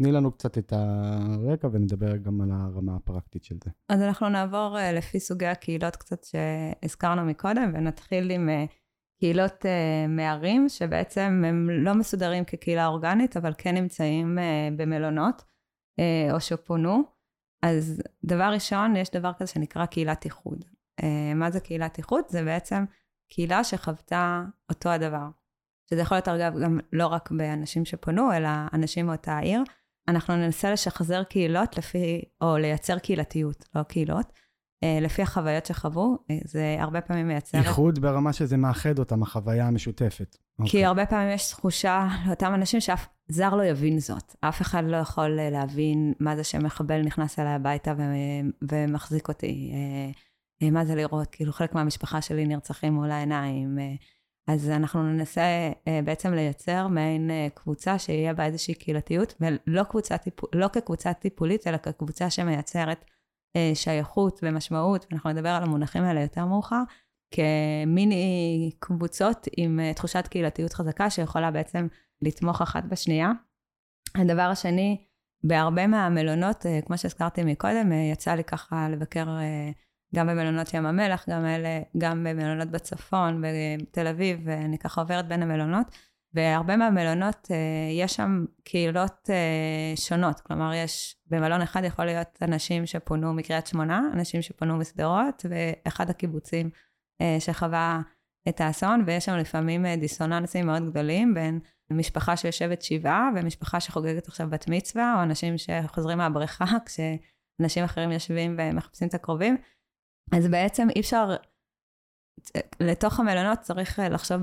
תני 0.02 0.12
לנו 0.12 0.32
קצת 0.32 0.58
את 0.58 0.74
הרקע 0.74 1.68
ונדבר 1.72 2.18
גם 2.18 2.42
על 2.42 2.52
הרמה 2.52 2.96
הפרקטית 2.96 3.44
של 3.44 3.56
זה. 3.64 3.72
אז 3.90 4.02
אנחנו 4.02 4.30
נעבור 4.30 4.78
uh, 4.78 4.96
לפי 4.96 5.20
סוגי 5.20 5.46
הקהילות 5.46 5.96
קצת 5.96 6.24
שהזכרנו 6.24 7.26
מקודם, 7.26 7.72
ונתחיל 7.74 8.32
עם 8.32 8.50
uh, 8.50 8.72
קהילות 9.20 9.66
uh, 9.66 10.08
מערים, 10.10 10.70
שבעצם 10.70 11.44
הם 11.48 11.70
לא 11.70 11.94
מסודרים 11.94 12.44
כקהילה 12.46 12.88
אורגנית, 12.88 13.38
אבל 13.38 13.54
כן 13.58 13.76
נמצאים 13.76 14.38
במלונות, 14.78 15.44
או 16.32 16.40
שפונו. 16.40 17.04
אז 17.62 18.02
דבר 18.24 18.50
ראשון, 18.54 18.96
יש 18.96 19.10
דבר 19.12 19.32
כזה 19.34 19.52
שנקרא 19.52 19.86
קהילת 19.86 20.26
איחוד. 20.26 20.66
מה 21.36 21.52
זה 21.52 21.60
קהילת 21.60 21.98
איחוד? 21.98 22.24
זה 22.28 22.44
בעצם 22.44 22.86
קהילה 23.30 23.64
שחוותה 23.64 24.44
אותו 24.70 24.90
הדבר. 24.90 25.28
שזה 25.90 26.02
יכול 26.02 26.18
להיות 26.18 26.28
אגב 26.28 26.60
גם 26.64 26.80
לא 26.94 27.08
רק 27.08 27.32
באנשים 27.32 27.86
שפונו, 27.86 28.34
אלא 28.34 28.50
אנשים 28.74 29.06
מאותה 29.06 29.34
העיר. 29.34 29.64
אנחנו 30.10 30.36
ננסה 30.36 30.72
לשחזר 30.72 31.24
קהילות 31.24 31.78
לפי, 31.78 32.22
או 32.42 32.58
לייצר 32.58 33.00
קהילתיות, 33.00 33.66
לא 33.76 33.84
קהילות. 33.84 34.34
אה, 34.84 35.00
לפי 35.02 35.22
החוויות 35.22 35.66
שחוו, 35.66 36.18
אה, 36.32 36.38
זה 36.46 36.78
הרבה 36.80 37.02
פעמים 37.02 37.28
מייצר... 37.28 37.58
איחוד 37.58 38.00
ברמה 38.00 38.34
שזה 38.34 38.58
מאחד 38.58 39.00
אותם, 39.00 39.24
החוויה 39.24 39.68
המשותפת. 39.68 40.36
כי 40.36 40.62
okay. 40.62 40.66
אוקיי. 40.66 40.86
הרבה 40.86 41.06
פעמים 41.06 41.30
יש 41.34 41.50
תחושה 41.50 42.08
לאותם 42.28 42.54
אנשים 42.54 42.82
שאף 42.82 43.08
זר 43.28 43.56
לא 43.56 43.64
יבין 43.64 44.00
זאת. 44.00 44.36
אף 44.42 44.62
אחד 44.62 44.84
לא 44.86 44.98
יכול 44.98 45.40
אה, 45.40 45.50
להבין 45.50 46.14
מה 46.20 46.36
זה 46.36 46.44
שמחבל 46.44 47.02
נכנס 47.02 47.40
אליי 47.40 47.54
הביתה 47.54 47.94
ו... 47.98 48.02
ומחזיק 48.72 49.28
אותי. 49.28 49.72
מה 50.72 50.86
זה 50.86 50.96
לראות, 50.96 51.28
כאילו 51.32 51.54
חלק 51.54 51.76
מהמשפחה 51.76 52.22
שלי 52.22 52.46
נרצחים 52.46 52.94
מול 52.94 53.12
העיניים. 53.12 53.78
אז 54.50 54.70
אנחנו 54.70 55.04
ננסה 55.04 55.72
בעצם 56.06 56.34
לייצר 56.34 56.88
מעין 56.88 57.32
קבוצה 57.54 58.00
שיהיה 58.00 58.34
בה 58.34 58.46
איזושהי 58.46 58.74
קהילתיות, 58.74 59.34
ולא 59.42 59.84
טיפ... 60.24 60.56
לא 60.56 60.68
כקבוצה 60.68 61.14
טיפולית, 61.14 61.68
אלא 61.68 61.78
כקבוצה 61.78 62.30
שמייצרת 62.30 63.06
אה, 63.56 63.72
שייכות 63.74 64.40
ומשמעות, 64.44 65.06
ואנחנו 65.12 65.30
נדבר 65.30 65.50
על 65.50 65.64
המונחים 65.64 66.04
האלה 66.04 66.22
יותר 66.22 66.46
מאוחר, 66.46 66.82
כמיני 67.32 68.72
קבוצות 68.80 69.48
עם 69.58 69.80
אה, 69.80 69.94
תחושת 69.94 70.28
קהילתיות 70.28 70.74
חזקה 70.74 71.10
שיכולה 71.10 71.52
בעצם 71.52 71.88
לתמוך 72.22 72.62
אחת 72.62 72.84
בשנייה. 72.84 73.32
הדבר 74.16 74.42
השני, 74.42 75.06
בהרבה 75.44 75.88
מהמלונות, 75.88 76.66
אה, 76.66 76.80
כמו 76.86 76.98
שהזכרתי 76.98 77.44
מקודם, 77.44 77.92
יצא 77.92 78.34
לי 78.34 78.44
ככה 78.44 78.90
לבקר 78.90 79.28
גם 80.16 80.28
במלונות 80.28 80.74
ים 80.74 80.86
המלח, 80.86 81.26
גם, 81.30 81.46
אלה, 81.46 81.82
גם 81.98 82.24
במלונות 82.24 82.68
בצפון, 82.68 83.44
בתל 83.82 84.08
אביב, 84.08 84.40
ואני 84.44 84.78
ככה 84.78 85.02
עוברת 85.02 85.28
בין 85.28 85.44
המלונות. 85.44 85.88
והרבה 86.34 86.78
מהמלונות, 86.78 87.48
אה, 87.52 87.58
יש 87.92 88.14
שם 88.14 88.46
קהילות 88.64 89.30
אה, 89.30 89.94
שונות. 89.96 90.40
כלומר, 90.40 90.74
יש, 90.74 91.16
במלון 91.28 91.62
אחד 91.62 91.84
יכול 91.84 92.06
להיות 92.06 92.38
אנשים 92.42 92.86
שפונו 92.86 93.34
מקריית 93.34 93.68
שמונה, 93.68 94.10
אנשים 94.14 94.42
שפונו 94.42 94.78
משדרות, 94.78 95.46
ואחד 95.50 96.10
הקיבוצים 96.10 96.70
אה, 97.22 97.38
שחווה 97.40 98.02
את 98.50 98.62
האסון, 98.62 99.04
ויש 99.06 99.26
שם 99.26 99.36
לפעמים 99.36 99.86
דיסוננסים 100.00 100.66
מאוד 100.66 100.90
גדולים 100.90 101.34
בין 101.34 101.60
משפחה 101.92 102.38
שיושבת 102.38 102.82
שבעה 102.82 103.30
ומשפחה 103.36 103.80
שחוגגת 103.80 104.28
עכשיו 104.28 104.50
בת 104.50 104.66
מצווה, 104.68 105.14
או 105.18 105.24
אנשים 105.24 105.58
שחוזרים 105.58 106.18
מהבריכה, 106.18 106.66
כשאנשים 106.86 107.84
אחרים 107.84 108.12
יושבים 108.12 108.56
ומחפשים 108.60 109.08
את 109.08 109.14
הקרובים. 109.14 109.58
אז 110.32 110.48
בעצם 110.48 110.88
אי 110.96 111.02
אפשר, 111.02 111.36
לתוך 112.80 113.20
המלונות 113.20 113.60
צריך 113.60 114.00
לחשוב 114.12 114.42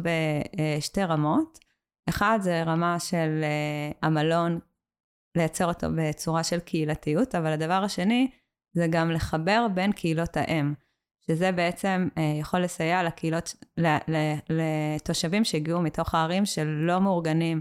בשתי 0.79 1.05
רמות. 1.05 1.59
אחד 2.09 2.39
זה 2.43 2.63
רמה 2.63 3.01
של 3.01 3.41
uh, 3.43 3.97
המלון, 4.03 4.59
לייצר 5.37 5.67
אותו 5.67 5.87
בצורה 5.97 6.45
של 6.45 6.61
קהילתיות, 6.61 7.35
אבל 7.35 7.53
הדבר 7.53 7.83
השני 7.85 8.31
זה 8.73 8.87
גם 8.91 9.11
לחבר 9.11 9.67
בין 9.75 9.93
קהילות 9.93 10.37
האם, 10.37 10.75
שזה 11.27 11.53
בעצם 11.53 12.09
uh, 12.15 12.21
יכול 12.41 12.61
לסייע 12.61 13.03
לקהילות, 13.03 13.55
לתושבים 14.49 15.45
שהגיעו 15.45 15.83
מתוך 15.83 16.15
הערים 16.15 16.47
שלא 16.47 17.01
מאורגנים 17.01 17.61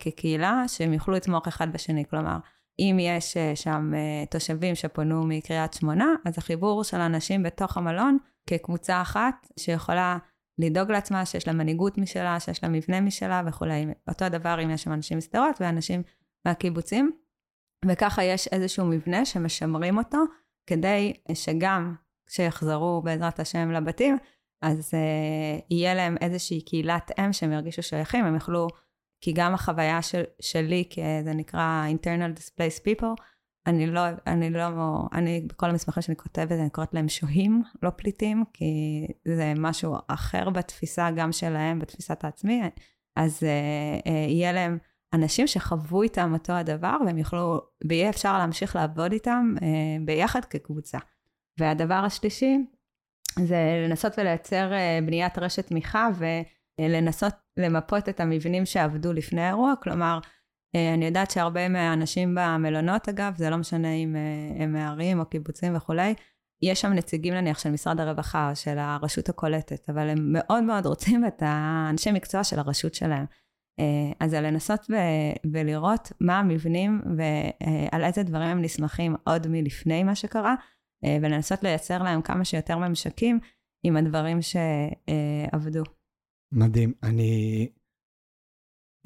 כקהילה, 0.00 0.68
שהם 0.68 0.92
יוכלו 0.92 1.14
לתמוך 1.14 1.48
אחד 1.48 1.72
בשני. 1.72 2.04
כלומר, 2.10 2.36
אם 2.78 2.96
יש 3.00 3.36
uh, 3.36 3.56
שם 3.56 3.92
uh, 3.94 4.30
תושבים 4.30 4.74
שפונו 4.74 5.26
מקריית 5.26 5.74
שמונה, 5.74 6.14
אז 6.24 6.38
החיבור 6.38 6.84
של 6.84 6.96
אנשים 6.96 7.42
בתוך 7.42 7.76
המלון 7.76 8.18
כקבוצה 8.46 9.02
אחת 9.02 9.48
שיכולה 9.58 10.18
לדאוג 10.58 10.90
לעצמה, 10.90 11.26
שיש 11.26 11.46
לה 11.46 11.52
מנהיגות 11.52 11.98
משלה, 11.98 12.40
שיש 12.40 12.62
לה 12.62 12.68
מבנה 12.68 13.00
משלה 13.00 13.42
וכולי. 13.46 13.86
אותו 14.08 14.24
הדבר 14.24 14.64
אם 14.64 14.70
יש 14.70 14.82
שם 14.82 14.92
אנשים 14.92 15.18
משדרות 15.18 15.60
ואנשים 15.60 16.02
מהקיבוצים. 16.44 17.10
וככה 17.84 18.24
יש 18.24 18.48
איזשהו 18.48 18.86
מבנה 18.86 19.24
שמשמרים 19.24 19.98
אותו, 19.98 20.18
כדי 20.66 21.12
שגם 21.34 21.94
כשיחזרו 22.26 23.02
בעזרת 23.04 23.40
השם 23.40 23.70
לבתים, 23.70 24.18
אז 24.62 24.90
uh, 24.94 25.62
יהיה 25.70 25.94
להם 25.94 26.16
איזושהי 26.20 26.60
קהילת 26.60 27.10
אם 27.20 27.32
שהם 27.32 27.52
ירגישו 27.52 27.82
שייכים, 27.82 28.24
הם 28.24 28.34
יוכלו 28.34 28.68
כי 29.20 29.32
גם 29.32 29.54
החוויה 29.54 30.02
של, 30.02 30.22
שלי, 30.40 30.84
כי 30.90 31.00
זה 31.24 31.32
נקרא 31.34 31.86
internal 31.88 32.38
displaced 32.38 32.80
people, 32.80 33.22
אני 33.66 33.86
לא, 33.86 34.00
אני 34.26 34.50
לא, 34.50 34.68
אני 35.12 35.40
בכל 35.46 35.70
המסמכים 35.70 36.02
שאני 36.02 36.16
כותבת, 36.16 36.52
אני 36.52 36.70
קוראת 36.70 36.94
להם 36.94 37.08
שוהים, 37.08 37.62
לא 37.82 37.90
פליטים, 37.90 38.44
כי 38.52 39.06
זה 39.28 39.52
משהו 39.56 39.96
אחר 40.08 40.50
בתפיסה 40.50 41.10
גם 41.16 41.32
שלהם, 41.32 41.78
בתפיסת 41.78 42.24
העצמי, 42.24 42.62
אז 43.16 43.42
אה, 43.42 44.12
אה, 44.12 44.26
יהיה 44.28 44.52
להם 44.52 44.78
אנשים 45.12 45.46
שחוו 45.46 46.02
איתם 46.02 46.32
אותו 46.32 46.52
הדבר, 46.52 46.96
והם 47.06 47.18
יוכלו, 47.18 47.60
ויהיה 47.88 48.10
אפשר 48.10 48.38
להמשיך 48.38 48.76
לעבוד 48.76 49.12
איתם 49.12 49.54
אה, 49.62 49.68
ביחד 50.04 50.44
כקבוצה. 50.44 50.98
והדבר 51.58 51.94
השלישי, 51.94 52.58
זה 53.38 53.84
לנסות 53.88 54.18
ולייצר 54.18 54.72
אה, 54.72 54.98
בניית 55.06 55.38
רשת 55.38 55.66
תמיכה 55.66 56.08
ולנסות 56.78 57.34
למפות 57.56 58.08
את 58.08 58.20
המבנים 58.20 58.66
שעבדו 58.66 59.12
לפני 59.12 59.40
האירוע, 59.40 59.74
כלומר, 59.82 60.18
אה, 60.74 60.94
אני 60.94 61.06
יודעת 61.06 61.30
שהרבה 61.30 61.68
מהאנשים 61.68 62.34
במלונות, 62.34 63.08
אגב, 63.08 63.34
זה 63.36 63.50
לא 63.50 63.56
משנה 63.56 63.92
אם 63.92 64.16
אה, 64.16 64.62
הם 64.62 64.72
מערים 64.72 65.20
או 65.20 65.24
קיבוצים 65.26 65.76
וכולי, 65.76 66.14
יש 66.62 66.80
שם 66.80 66.92
נציגים 66.92 67.34
נניח 67.34 67.58
של 67.58 67.70
משרד 67.70 68.00
הרווחה 68.00 68.54
של 68.54 68.78
הרשות 68.78 69.28
הקולטת, 69.28 69.90
אבל 69.90 70.08
הם 70.08 70.32
מאוד 70.32 70.64
מאוד 70.64 70.86
רוצים 70.86 71.26
את 71.26 71.42
האנשי 71.46 72.12
מקצוע 72.12 72.44
של 72.44 72.58
הרשות 72.58 72.94
שלהם. 72.94 73.24
אז 74.20 74.30
זה 74.30 74.40
לנסות 74.40 74.86
ו- 74.90 75.52
ולראות 75.52 76.12
מה 76.20 76.38
המבנים 76.38 77.02
ועל 77.16 78.04
איזה 78.04 78.22
דברים 78.22 78.48
הם 78.48 78.62
נסמכים 78.62 79.16
עוד 79.24 79.46
מלפני 79.46 80.02
מה 80.04 80.14
שקרה, 80.14 80.54
אה, 81.04 81.18
ולנסות 81.22 81.62
לייצר 81.62 82.02
להם 82.02 82.22
כמה 82.22 82.44
שיותר 82.44 82.78
ממשקים 82.78 83.38
עם 83.82 83.96
הדברים 83.96 84.38
שעבדו. 84.42 85.82
מדהים. 86.56 86.92
אני 87.02 87.68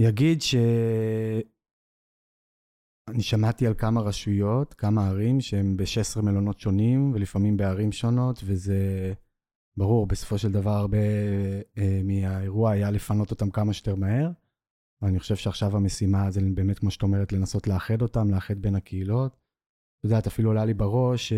אגיד 0.09 0.43
ש... 0.43 0.55
אני 3.09 3.23
שמעתי 3.23 3.67
על 3.67 3.75
כמה 3.75 4.01
רשויות, 4.01 4.75
כמה 4.75 5.09
ערים, 5.09 5.41
שהם 5.41 5.77
ב-16 5.77 6.23
מלונות 6.23 6.61
שונים, 6.61 7.13
ולפעמים 7.15 7.57
בערים 7.57 7.93
שונות, 7.93 8.41
וזה 8.45 9.13
ברור, 9.77 10.07
בסופו 10.07 10.39
של 10.39 10.53
דבר 10.53 10.71
הרבה 10.71 10.99
אה, 11.79 12.01
מהאירוע 12.05 12.71
היה 12.71 12.91
לפנות 12.91 13.31
אותם 13.31 13.51
כמה 13.51 13.73
שיותר 13.73 13.95
מהר. 13.95 14.31
ואני 15.03 15.19
חושב 15.19 15.37
שעכשיו 15.37 15.77
המשימה 15.77 16.31
זה 16.31 16.41
באמת, 16.55 16.79
כמו 16.79 16.91
שאת 16.91 17.03
אומרת, 17.03 17.33
לנסות 17.33 17.67
לאחד 17.67 18.03
אותם, 18.03 18.31
לאחד 18.31 18.59
בין 18.59 18.75
הקהילות. 18.75 19.33
את 19.99 20.05
יודעת, 20.05 20.27
אפילו 20.27 20.51
עולה 20.51 20.65
לי 20.65 20.75
בראש, 20.75 21.33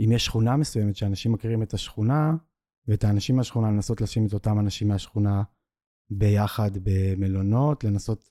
אם 0.00 0.12
יש 0.12 0.24
שכונה 0.24 0.56
מסוימת 0.56 0.96
שאנשים 0.96 1.32
מכירים 1.32 1.62
את 1.62 1.74
השכונה, 1.74 2.34
ואת 2.88 3.04
האנשים 3.04 3.36
מהשכונה, 3.36 3.70
לנסות 3.70 4.00
לשים 4.00 4.26
את 4.26 4.32
אותם 4.32 4.58
אנשים 4.58 4.88
מהשכונה 4.88 5.42
ביחד 6.10 6.70
במלונות, 6.82 7.84
לנסות 7.84 8.30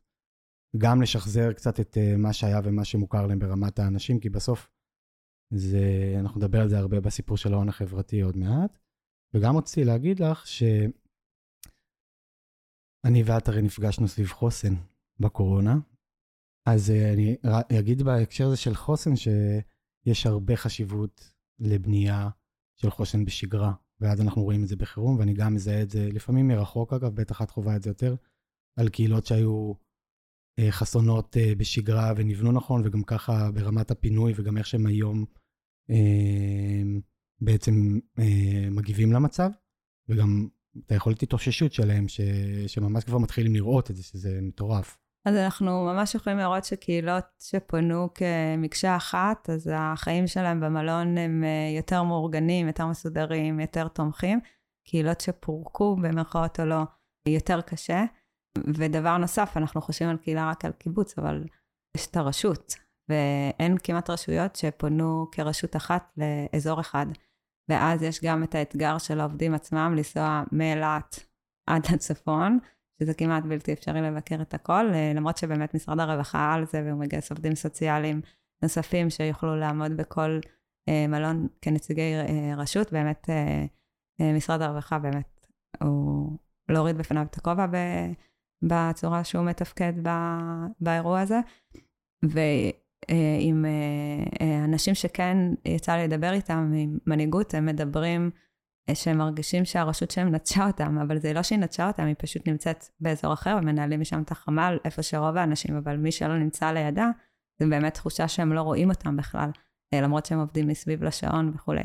גם 0.77 1.01
לשחזר 1.01 1.53
קצת 1.53 1.79
את 1.79 1.97
אה, 1.97 2.17
מה 2.17 2.33
שהיה 2.33 2.59
ומה 2.63 2.85
שמוכר 2.85 3.27
להם 3.27 3.39
ברמת 3.39 3.79
האנשים, 3.79 4.19
כי 4.19 4.29
בסוף 4.29 4.69
זה, 5.53 6.15
אנחנו 6.19 6.39
נדבר 6.39 6.62
על 6.62 6.69
זה 6.69 6.77
הרבה 6.77 7.01
בסיפור 7.01 7.38
של 7.38 7.53
ההון 7.53 7.69
החברתי 7.69 8.21
עוד 8.21 8.38
מעט. 8.38 8.77
וגם 9.33 9.57
רציתי 9.57 9.83
להגיד 9.83 10.19
לך 10.19 10.47
שאני 10.47 10.93
ואת 13.25 13.47
הרי 13.47 13.62
נפגשנו 13.62 14.07
סביב 14.07 14.27
חוסן 14.27 14.74
בקורונה, 15.19 15.75
אז 16.65 16.91
אה, 16.91 17.13
אני 17.13 17.38
אגיד 17.79 18.01
בהקשר 18.01 18.47
הזה 18.47 18.57
של 18.57 18.75
חוסן 18.75 19.15
שיש 19.15 20.25
הרבה 20.25 20.55
חשיבות 20.55 21.31
לבנייה 21.59 22.29
של 22.75 22.89
חוסן 22.89 23.25
בשגרה, 23.25 23.74
ואז 24.02 24.22
אנחנו 24.22 24.44
רואים 24.44 24.64
את 24.64 24.68
זה 24.68 24.75
בחירום, 24.75 25.20
ואני 25.20 25.34
גם 25.34 25.53
מזהה 25.53 25.81
את 25.81 25.90
זה 25.90 26.10
לפעמים 26.12 26.48
מרחוק, 26.48 26.94
אגב, 26.94 27.16
בטח 27.16 27.42
את 27.42 27.50
חווה 27.50 27.75
את 27.75 27.84
זה 27.84 27.90
יותר, 27.90 28.16
על 28.79 28.90
קהילות 28.90 29.25
שהיו 29.25 29.74
אה, 30.60 30.72
חסונות 30.72 31.38
אה, 31.38 31.55
בשגרה 31.58 32.14
ונבנו 32.18 32.51
נכון, 32.51 32.81
וגם 32.86 33.03
ככה 33.03 33.51
ברמת 33.51 33.92
הפינוי, 33.92 34.34
וגם 34.36 34.58
איך 34.58 34.68
שהם 34.68 34.86
היום 34.86 35.25
אה, 35.90 36.84
בעצם 37.42 38.00
אה, 38.20 38.70
מגיבים 38.72 39.14
למצב, 39.14 39.50
וגם 40.10 40.48
את 40.86 40.92
היכולת 40.92 41.24
התאוששות 41.24 41.74
שלהם, 41.74 42.08
ש, 42.08 42.22
שממש 42.68 43.03
כבר 43.03 43.18
מתחילים 43.18 43.53
לראות 43.53 43.92
את 43.92 43.96
זה, 43.96 44.03
שזה 44.03 44.40
מטורף. 44.42 44.98
אז 45.25 45.35
אנחנו 45.35 45.85
ממש 45.85 46.16
יכולים 46.16 46.40
לראות 46.40 46.66
שקהילות 46.66 47.25
שפונו 47.40 48.09
כמקשה 48.14 48.96
אחת, 48.96 49.50
אז 49.50 49.72
החיים 49.74 50.27
שלהם 50.27 50.59
במלון 50.59 51.18
הם 51.18 51.44
אה, 51.44 51.77
יותר 51.77 52.03
מאורגנים, 52.03 52.68
יותר 52.68 52.85
מסודרים, 52.85 53.59
יותר 53.59 53.88
תומכים. 53.88 54.40
קהילות 54.88 55.22
שפורקו, 55.22 55.96
במרכאות 55.96 56.59
או 56.59 56.66
לא, 56.66 56.81
יותר 57.27 57.61
קשה. 57.61 58.03
ודבר 58.57 59.18
נוסף, 59.18 59.53
אנחנו 59.57 59.81
חושבים 59.81 60.09
על 60.09 60.18
קהילה 60.18 60.50
רק 60.50 60.66
על 60.66 60.72
קיבוץ, 60.72 61.20
אבל 61.20 61.44
יש 61.98 62.07
את 62.07 62.18
הרשות, 62.18 62.75
ואין 63.09 63.77
כמעט 63.83 64.09
רשויות 64.09 64.55
שפונו 64.55 65.27
כרשות 65.31 65.75
אחת 65.75 66.18
לאזור 66.18 66.81
אחד. 66.81 67.05
ואז 67.70 68.03
יש 68.03 68.24
גם 68.24 68.44
את 68.44 68.55
האתגר 68.55 68.98
של 68.98 69.20
העובדים 69.20 69.53
עצמם 69.53 69.94
לנסוע 69.98 70.44
מאילת 70.51 71.20
עד 71.70 71.92
לצפון, 71.94 72.59
שזה 73.00 73.14
כמעט 73.14 73.44
בלתי 73.44 73.74
אפשרי 73.74 74.01
לבקר 74.01 74.42
את 74.42 74.53
הכל, 74.53 74.94
אה, 74.94 75.12
למרות 75.16 75.38
שבאמת 75.38 75.74
משרד 75.74 76.00
הרווחה 76.00 76.53
על 76.53 76.66
זה, 76.66 76.84
והוא 76.86 77.00
מגייס 77.00 77.31
עובדים 77.31 77.55
סוציאליים 77.55 78.22
נוספים 78.64 79.10
שיוכלו 79.10 79.55
לעמוד 79.55 79.98
בכל 79.98 80.40
אה, 80.90 81.08
מלון 81.08 81.48
כנציגי 81.62 82.16
אה, 82.16 82.53
רשות, 82.58 82.94
באמת 82.94 83.29
משרד 84.36 84.62
הרווחה 84.62 85.00
באמת, 85.00 85.48
הוא 85.84 86.38
להוריד 86.70 86.98
בפניו 86.98 87.25
את 87.31 87.38
הכובע 87.38 87.66
בצורה 88.62 89.24
שהוא 89.24 89.46
מתפקד 89.46 89.94
באירוע 90.79 91.20
הזה. 91.20 91.40
ועם 92.24 93.66
אנשים 94.64 94.96
שכן 94.96 95.38
יצא 95.66 95.96
לי 95.96 96.08
לדבר 96.08 96.34
איתם, 96.34 96.72
עם 96.75 96.98
מנהיגות, 97.08 97.53
הם 97.53 97.66
מדברים 97.66 98.31
שהם 98.93 99.17
מרגישים 99.17 99.65
שהרשות 99.65 100.11
שלהם 100.11 100.35
נטשה 100.35 100.67
אותם, 100.67 100.98
אבל 100.98 101.19
זה 101.19 101.33
לא 101.33 101.43
שהיא 101.43 101.59
נטשה 101.59 101.87
אותם, 101.87 102.03
היא 102.03 102.15
פשוט 102.17 102.48
נמצאת 102.48 102.85
באזור 103.00 103.33
אחר 103.33 103.57
ומנהלים 103.61 104.01
משם 104.01 104.21
את 104.21 104.31
החמ"ל, 104.31 104.77
איפה 104.85 105.03
שרוב 105.03 105.37
האנשים, 105.37 105.75
אבל 105.75 105.98
מי 105.98 106.11
שלא 106.11 106.37
נמצא 106.37 106.71
לידה, 106.71 107.09
זה 107.59 107.67
באמת 107.67 107.93
תחושה 107.93 108.27
שהם 108.27 108.53
לא 108.53 108.61
רואים 108.61 108.89
אותם 108.89 109.17
בכלל, 109.17 109.50
אה, 109.93 110.01
למרות 110.01 110.25
שהם 110.25 110.39
עובדים 110.39 110.67
מסביב 110.67 111.03
לשעון 111.03 111.51
וכולי. 111.55 111.83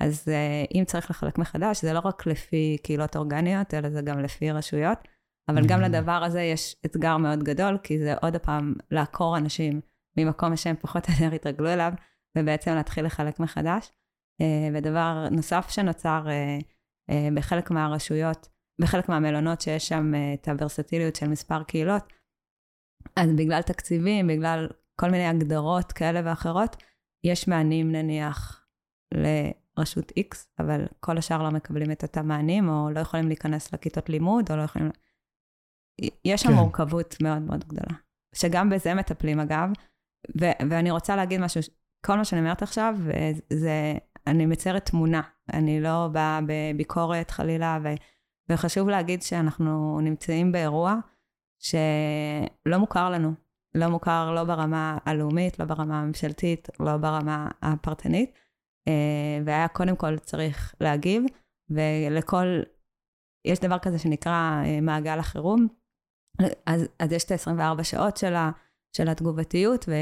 אז 0.00 0.28
אה, 0.28 0.64
אם 0.74 0.84
צריך 0.86 1.10
לחלק 1.10 1.38
מחדש, 1.38 1.82
זה 1.82 1.92
לא 1.92 2.00
רק 2.04 2.26
לפי 2.26 2.76
קהילות 2.82 3.16
אורגניות, 3.16 3.74
אלא 3.74 3.90
זה 3.90 4.02
גם 4.02 4.18
לפי 4.18 4.50
רשויות, 4.50 4.98
אבל 5.48 5.66
גם 5.66 5.80
mm-hmm. 5.80 5.88
לדבר 5.88 6.24
הזה 6.24 6.40
יש 6.40 6.76
אתגר 6.86 7.16
מאוד 7.16 7.42
גדול, 7.42 7.78
כי 7.82 7.98
זה 7.98 8.14
עוד 8.14 8.36
פעם 8.36 8.74
לעקור 8.90 9.36
אנשים 9.36 9.80
ממקום 10.16 10.56
שהם 10.56 10.76
פחות 10.80 11.08
או 11.08 11.12
יותר 11.12 11.34
התרגלו 11.34 11.68
אליו, 11.68 11.92
ובעצם 12.38 12.74
להתחיל 12.74 13.06
לחלק 13.06 13.40
מחדש. 13.40 13.90
אה, 14.40 14.68
ודבר 14.74 15.28
נוסף 15.30 15.70
שנוצר 15.70 16.24
אה, 16.28 16.58
אה, 17.10 17.28
בחלק 17.34 17.70
מהרשויות, 17.70 18.48
בחלק 18.80 19.08
מהמלונות 19.08 19.60
שיש 19.60 19.88
שם 19.88 20.12
את 20.34 20.48
הוורסטיליות 20.48 21.16
של 21.16 21.28
מספר 21.28 21.62
קהילות, 21.62 22.02
אז 23.16 23.30
בגלל 23.36 23.62
תקציבים, 23.62 24.26
בגלל 24.26 24.68
כל 25.00 25.10
מיני 25.10 25.26
הגדרות 25.26 25.92
כאלה 25.92 26.20
ואחרות, 26.24 26.76
יש 27.24 27.48
מענים 27.48 27.92
נניח 27.92 28.66
לרשות 29.14 30.12
X, 30.18 30.36
אבל 30.58 30.86
כל 31.00 31.18
השאר 31.18 31.42
לא 31.42 31.50
מקבלים 31.50 31.90
את 31.90 32.02
אותם 32.02 32.28
מענים, 32.28 32.68
או 32.68 32.90
לא 32.90 33.00
יכולים 33.00 33.28
להיכנס 33.28 33.72
לכיתות 33.72 34.08
לימוד, 34.08 34.50
או 34.50 34.56
לא 34.56 34.62
יכולים... 34.62 34.90
יש 36.24 36.42
שם 36.42 36.48
כן. 36.48 36.54
מורכבות 36.54 37.14
מאוד 37.22 37.42
מאוד 37.42 37.64
גדולה, 37.64 37.98
שגם 38.34 38.70
בזה 38.70 38.94
מטפלים 38.94 39.40
אגב, 39.40 39.68
ו- 40.40 40.68
ואני 40.70 40.90
רוצה 40.90 41.16
להגיד 41.16 41.40
משהו, 41.40 41.60
כל 42.06 42.16
מה 42.16 42.24
שאני 42.24 42.40
אומרת 42.40 42.62
עכשיו, 42.62 42.96
זה 43.52 43.94
אני 44.26 44.46
מציירת 44.46 44.86
תמונה, 44.86 45.22
אני 45.52 45.80
לא 45.80 46.08
באה 46.12 46.40
בביקורת 46.46 47.30
חלילה, 47.30 47.78
ו, 47.84 47.88
וחשוב 48.48 48.88
להגיד 48.88 49.22
שאנחנו 49.22 50.00
נמצאים 50.00 50.52
באירוע 50.52 50.96
שלא 51.58 52.78
מוכר 52.78 53.10
לנו. 53.10 53.44
לא 53.74 53.88
מוכר 53.88 54.32
לא 54.34 54.44
ברמה 54.44 54.98
הלאומית, 55.04 55.58
לא 55.58 55.64
ברמה 55.64 56.00
הממשלתית, 56.00 56.68
לא 56.80 56.96
ברמה 56.96 57.48
הפרטנית, 57.62 58.32
אה, 58.88 59.38
והיה 59.44 59.68
קודם 59.68 59.96
כל 59.96 60.18
צריך 60.18 60.74
להגיב, 60.80 61.22
ולכל, 61.70 62.46
יש 63.46 63.60
דבר 63.60 63.78
כזה 63.78 63.98
שנקרא 63.98 64.62
אה, 64.64 64.80
מעגל 64.80 65.18
החירום, 65.18 65.68
אז, 66.66 66.88
אז 66.98 67.12
יש 67.12 67.24
את 67.24 67.30
ה-24 67.30 67.82
שעות 67.82 68.16
של, 68.16 68.34
ה, 68.34 68.50
של 68.96 69.08
התגובתיות, 69.08 69.84
ו, 69.88 69.92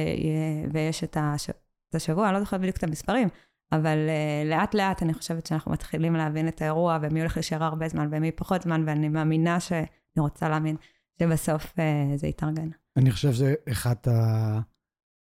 ויש 0.73 1.05
את, 1.05 1.17
הש, 1.21 1.51
את 1.51 1.95
השבוע, 1.95 2.27
אני 2.27 2.35
לא 2.35 2.41
זוכרת 2.41 2.61
בדיוק 2.61 2.77
את 2.77 2.83
המספרים, 2.83 3.29
אבל 3.73 3.99
uh, 4.09 4.49
לאט 4.49 4.75
לאט 4.75 5.03
אני 5.03 5.15
חושבת 5.15 5.47
שאנחנו 5.47 5.73
מתחילים 5.73 6.15
להבין 6.15 6.49
את 6.49 6.63
האירוע, 6.63 6.99
ומי 7.03 7.21
הולך 7.21 7.37
להישאר 7.37 7.65
הרבה 7.65 7.89
זמן 7.89 8.09
ומי 8.11 8.33
פחות 8.33 8.63
זמן, 8.63 8.85
ואני 8.87 9.09
מאמינה 9.09 9.61
ש... 9.61 9.73
אני 9.73 10.23
רוצה 10.23 10.49
להאמין 10.49 10.77
שבסוף 11.23 11.65
uh, 11.65 12.17
זה 12.17 12.27
יתארגן. 12.27 12.69
אני 12.97 13.11
חושב 13.11 13.33
שזה 13.33 13.55
אחד 13.71 13.95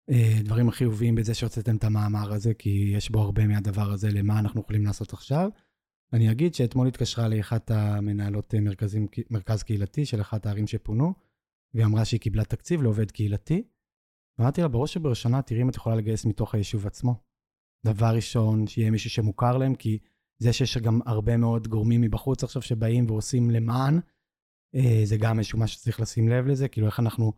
הדברים 0.10 0.66
אה, 0.66 0.72
החיוביים 0.72 1.16
בזה 1.16 1.34
שהוצאתם 1.34 1.76
את 1.76 1.84
המאמר 1.84 2.34
הזה, 2.34 2.54
כי 2.54 2.92
יש 2.96 3.10
בו 3.10 3.22
הרבה 3.22 3.48
מהדבר 3.48 3.92
הזה 3.92 4.10
למה 4.12 4.40
אנחנו 4.40 4.62
יכולים 4.62 4.86
לעשות 4.86 5.14
עכשיו. 5.14 5.50
אני 6.14 6.32
אגיד 6.32 6.56
שאתמול 6.56 6.88
התקשרה 6.88 7.28
לי 7.28 7.42
אחת 7.42 7.72
המנהלות 7.72 8.54
מרכזים, 8.62 9.08
מרכז 9.30 9.64
קהילתי 9.64 10.06
של 10.06 10.22
אחת 10.22 10.46
הערים 10.46 10.68
שפונו, 10.68 11.14
והיא 11.74 11.86
אמרה 11.86 12.06
שהיא 12.06 12.20
קיבלה 12.20 12.44
תקציב 12.44 12.82
לעובד 12.82 13.12
קהילתי. 13.12 13.64
אמרתי 14.42 14.62
לה, 14.62 14.68
בראש 14.68 14.98
ובראשונה, 14.98 15.42
תראי 15.42 15.62
אם 15.62 15.70
את 15.70 15.76
יכולה 15.76 15.96
לגייס 15.96 16.26
מתוך 16.26 16.56
היישוב 16.56 16.88
עצמו. 16.88 17.33
דבר 17.86 18.16
ראשון, 18.16 18.68
שיהיה 18.68 18.92
מישהו 18.92 19.10
שמוכר 19.10 19.58
להם, 19.58 19.76
כי 19.76 20.00
זה 20.38 20.54
שיש 20.54 20.78
גם 20.78 21.00
הרבה 21.06 21.38
מאוד 21.38 21.68
גורמים 21.68 22.02
מבחוץ 22.02 22.44
עכשיו 22.44 22.62
שבאים 22.62 23.10
ועושים 23.10 23.52
למען, 23.52 24.00
אה, 24.76 25.02
זה 25.04 25.18
גם 25.18 25.40
איזשהו 25.40 25.60
משהו 25.60 25.80
שצריך 25.80 26.00
לשים 26.00 26.30
לב 26.30 26.48
לזה, 26.48 26.68
כאילו 26.68 26.88
איך 26.88 27.00
אנחנו 27.00 27.34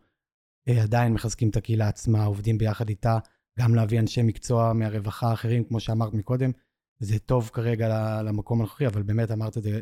אה, 0.68 0.82
עדיין 0.82 1.12
מחזקים 1.12 1.48
את 1.48 1.56
הקהילה 1.56 1.88
עצמה, 1.88 2.24
עובדים 2.24 2.58
ביחד 2.58 2.88
איתה, 2.88 3.18
גם 3.58 3.74
להביא 3.74 4.00
אנשי 4.00 4.22
מקצוע 4.22 4.72
מהרווחה 4.72 5.30
האחרים, 5.30 5.64
כמו 5.64 5.80
שאמרת 5.80 6.14
מקודם, 6.14 6.50
זה 6.98 7.18
טוב 7.18 7.50
כרגע 7.52 8.22
למקום 8.22 8.60
הנוכחי, 8.60 8.86
אבל 8.86 9.02
באמת 9.02 9.30
אמרת 9.30 9.58
את 9.58 9.62
זה 9.62 9.80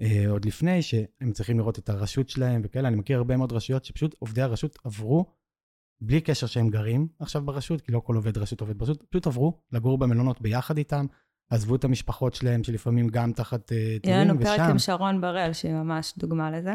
אה, 0.00 0.24
עוד 0.28 0.44
לפני, 0.44 0.82
שהם 0.82 1.32
צריכים 1.32 1.58
לראות 1.58 1.78
את 1.78 1.88
הרשות 1.88 2.28
שלהם 2.28 2.60
וכאלה. 2.64 2.88
אני 2.88 2.96
מכיר 2.96 3.18
הרבה 3.18 3.36
מאוד 3.36 3.52
רשויות 3.52 3.84
שפשוט 3.84 4.14
עובדי 4.18 4.42
הרשות 4.42 4.78
עברו, 4.84 5.26
בלי 6.00 6.20
קשר 6.20 6.46
שהם 6.46 6.70
גרים 6.70 7.08
עכשיו 7.18 7.42
ברשות, 7.42 7.80
כי 7.80 7.92
לא 7.92 8.00
כל 8.00 8.16
עובד 8.16 8.38
רשות 8.38 8.60
עובד 8.60 8.78
ברשות, 8.78 9.02
פשוט 9.10 9.26
עברו 9.26 9.60
לגור 9.72 9.98
במלונות 9.98 10.40
ביחד 10.40 10.78
איתם, 10.78 11.06
עזבו 11.50 11.76
את 11.76 11.84
המשפחות 11.84 12.34
שלהם, 12.34 12.64
שלפעמים 12.64 13.08
גם 13.08 13.32
תחת 13.32 13.60
uh, 13.62 13.66
טילים, 13.68 14.00
ושם... 14.00 14.08
יהיה 14.08 14.24
לנו 14.24 14.40
פרק 14.40 14.60
עם 14.60 14.78
שרון 14.78 15.20
בראל, 15.20 15.52
שהיא 15.52 15.72
ממש 15.72 16.14
דוגמה 16.18 16.50
לזה. 16.50 16.72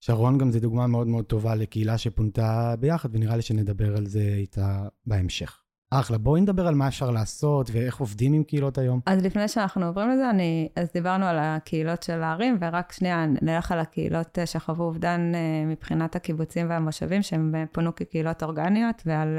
שרון 0.00 0.38
גם 0.38 0.50
זו 0.50 0.60
דוגמה 0.60 0.86
מאוד 0.86 1.06
מאוד 1.06 1.24
טובה 1.24 1.54
לקהילה 1.54 1.98
שפונתה 1.98 2.74
ביחד, 2.80 3.08
ונראה 3.12 3.36
לי 3.36 3.42
שנדבר 3.42 3.96
על 3.96 4.06
זה 4.06 4.34
איתה 4.36 4.88
בהמשך. 5.06 5.61
אחלה, 6.00 6.18
בואי 6.18 6.40
נדבר 6.40 6.66
על 6.66 6.74
מה 6.74 6.88
אפשר 6.88 7.10
לעשות 7.10 7.70
ואיך 7.72 7.96
עובדים 7.96 8.32
עם 8.32 8.44
קהילות 8.44 8.78
היום. 8.78 9.00
אז 9.06 9.24
לפני 9.24 9.48
שאנחנו 9.48 9.86
עוברים 9.86 10.10
לזה, 10.10 10.30
אני, 10.30 10.68
אז 10.76 10.88
דיברנו 10.94 11.26
על 11.26 11.38
הקהילות 11.38 12.02
של 12.02 12.22
הערים, 12.22 12.58
ורק 12.60 12.92
שנייה 12.92 13.26
נלך 13.26 13.72
על 13.72 13.78
הקהילות 13.78 14.38
אה, 14.38 14.46
שחוו 14.46 14.84
אובדן 14.84 15.32
אה, 15.34 15.64
מבחינת 15.66 16.16
הקיבוצים 16.16 16.70
והמושבים, 16.70 17.22
שהם 17.22 17.54
אה, 17.54 17.64
פונו 17.72 17.94
כקהילות 17.94 18.42
אורגניות, 18.42 19.02
ועל 19.06 19.38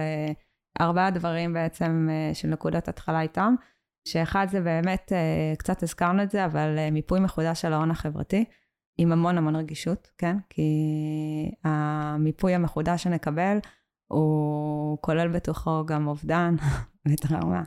ארבעה 0.81 1.11
דברים 1.11 1.53
בעצם 1.53 2.09
של 2.33 2.47
נקודת 2.47 2.87
התחלה 2.87 3.21
איתם, 3.21 3.55
שאחד 4.07 4.47
זה 4.49 4.61
באמת, 4.61 5.11
קצת 5.57 5.83
הזכרנו 5.83 6.23
את 6.23 6.31
זה, 6.31 6.45
אבל 6.45 6.89
מיפוי 6.91 7.19
מחודש 7.19 7.61
של 7.61 7.73
ההון 7.73 7.91
החברתי. 7.91 8.45
עם 8.97 9.11
המון 9.11 9.37
המון 9.37 9.55
רגישות, 9.55 10.11
כן? 10.17 10.37
כי 10.49 10.71
המיפוי 11.63 12.55
המחודש 12.55 13.03
שנקבל, 13.03 13.57
הוא 14.13 14.97
כולל 15.01 15.27
בתוכו 15.27 15.85
גם 15.85 16.07
אובדן 16.07 16.55
וטראומה. 17.07 17.63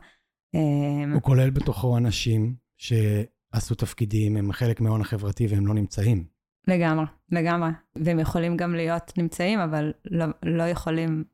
אמ, 0.54 1.12
הוא 1.12 1.22
כולל 1.22 1.50
בתוכו 1.50 1.96
אנשים 1.96 2.54
שעשו 2.76 3.74
תפקידים, 3.74 4.36
הם 4.36 4.52
חלק 4.52 4.80
מההון 4.80 5.00
החברתי 5.00 5.46
והם 5.46 5.66
לא 5.66 5.74
נמצאים. 5.74 6.24
לגמרי, 6.68 7.04
לגמרי. 7.32 7.70
והם 7.96 8.18
יכולים 8.18 8.56
גם 8.56 8.74
להיות 8.74 9.12
נמצאים, 9.18 9.58
אבל 9.58 9.92
לא, 10.04 10.26
לא 10.42 10.62
יכולים 10.62 11.24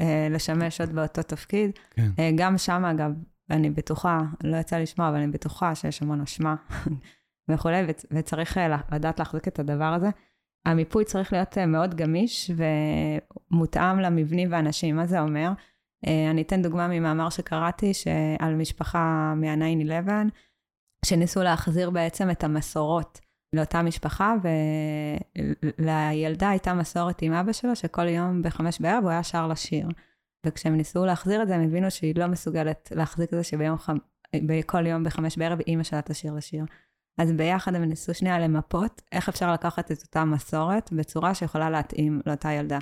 אה, 0.00 0.28
לשמש 0.30 0.80
עוד 0.80 0.92
באותו 0.92 1.22
תפקיד. 1.22 1.70
כן. 1.90 2.10
אה, 2.18 2.30
גם 2.36 2.58
שם, 2.58 2.84
אגב, 2.84 3.12
אני 3.50 3.70
בטוחה, 3.70 4.20
לא 4.44 4.56
יצא 4.56 4.78
לשמוע, 4.78 5.08
אבל 5.08 5.16
אני 5.16 5.26
בטוחה 5.26 5.74
שיש 5.74 6.02
המון 6.02 6.20
אשמה 6.20 6.54
וכולי, 7.48 7.82
וצריך 8.10 8.58
אה, 8.58 8.76
לדעת 8.92 9.18
להחזיק 9.18 9.48
את 9.48 9.58
הדבר 9.58 9.84
הזה. 9.84 10.08
המיפוי 10.66 11.04
צריך 11.04 11.32
להיות 11.32 11.58
אה, 11.58 11.66
מאוד 11.66 11.94
גמיש 11.94 12.50
ומותאם 13.50 13.98
למבנים 13.98 14.52
ואנשים. 14.52 14.96
מה 14.96 15.06
זה 15.06 15.20
אומר? 15.20 15.50
אה, 16.06 16.30
אני 16.30 16.42
אתן 16.42 16.62
דוגמה 16.62 16.88
ממאמר 16.88 17.30
שקראתי 17.30 17.92
על 18.38 18.54
משפחה 18.54 19.34
מה-9-11, 19.36 20.10
שניסו 21.04 21.42
להחזיר 21.42 21.90
בעצם 21.90 22.30
את 22.30 22.44
המסורות 22.44 23.20
לאותה 23.54 23.82
משפחה, 23.82 24.34
ולילדה 25.78 26.48
הייתה 26.48 26.74
מסורת 26.74 27.22
עם 27.22 27.32
אבא 27.32 27.52
שלו, 27.52 27.76
שכל 27.76 28.08
יום 28.08 28.42
בחמש 28.42 28.80
בערב 28.80 29.02
הוא 29.02 29.10
היה 29.10 29.22
שר 29.22 29.46
לשיר. 29.46 29.88
וכשהם 30.46 30.76
ניסו 30.76 31.04
להחזיר 31.04 31.42
את 31.42 31.48
זה, 31.48 31.54
הם 31.54 31.64
הבינו 31.64 31.90
שהיא 31.90 32.14
לא 32.16 32.26
מסוגלת 32.26 32.92
להחזיק 32.94 33.32
את 33.32 33.38
זה 33.38 33.44
שביום 33.44 33.78
ח... 33.78 33.90
בכל 34.36 34.86
יום 34.86 35.04
בחמש 35.04 35.38
בערב 35.38 35.60
אימא 35.60 35.82
שלה 35.82 36.02
תשאיר 36.02 36.34
לשיר. 36.34 36.64
אז 37.18 37.32
ביחד 37.32 37.74
הם 37.74 37.82
ניסו 37.82 38.14
שנייה 38.14 38.38
למפות 38.38 39.02
איך 39.12 39.28
אפשר 39.28 39.52
לקחת 39.52 39.92
את 39.92 40.02
אותה 40.02 40.24
מסורת 40.24 40.92
בצורה 40.92 41.34
שיכולה 41.34 41.70
להתאים 41.70 42.20
לאותה 42.26 42.52
ילדה. 42.52 42.78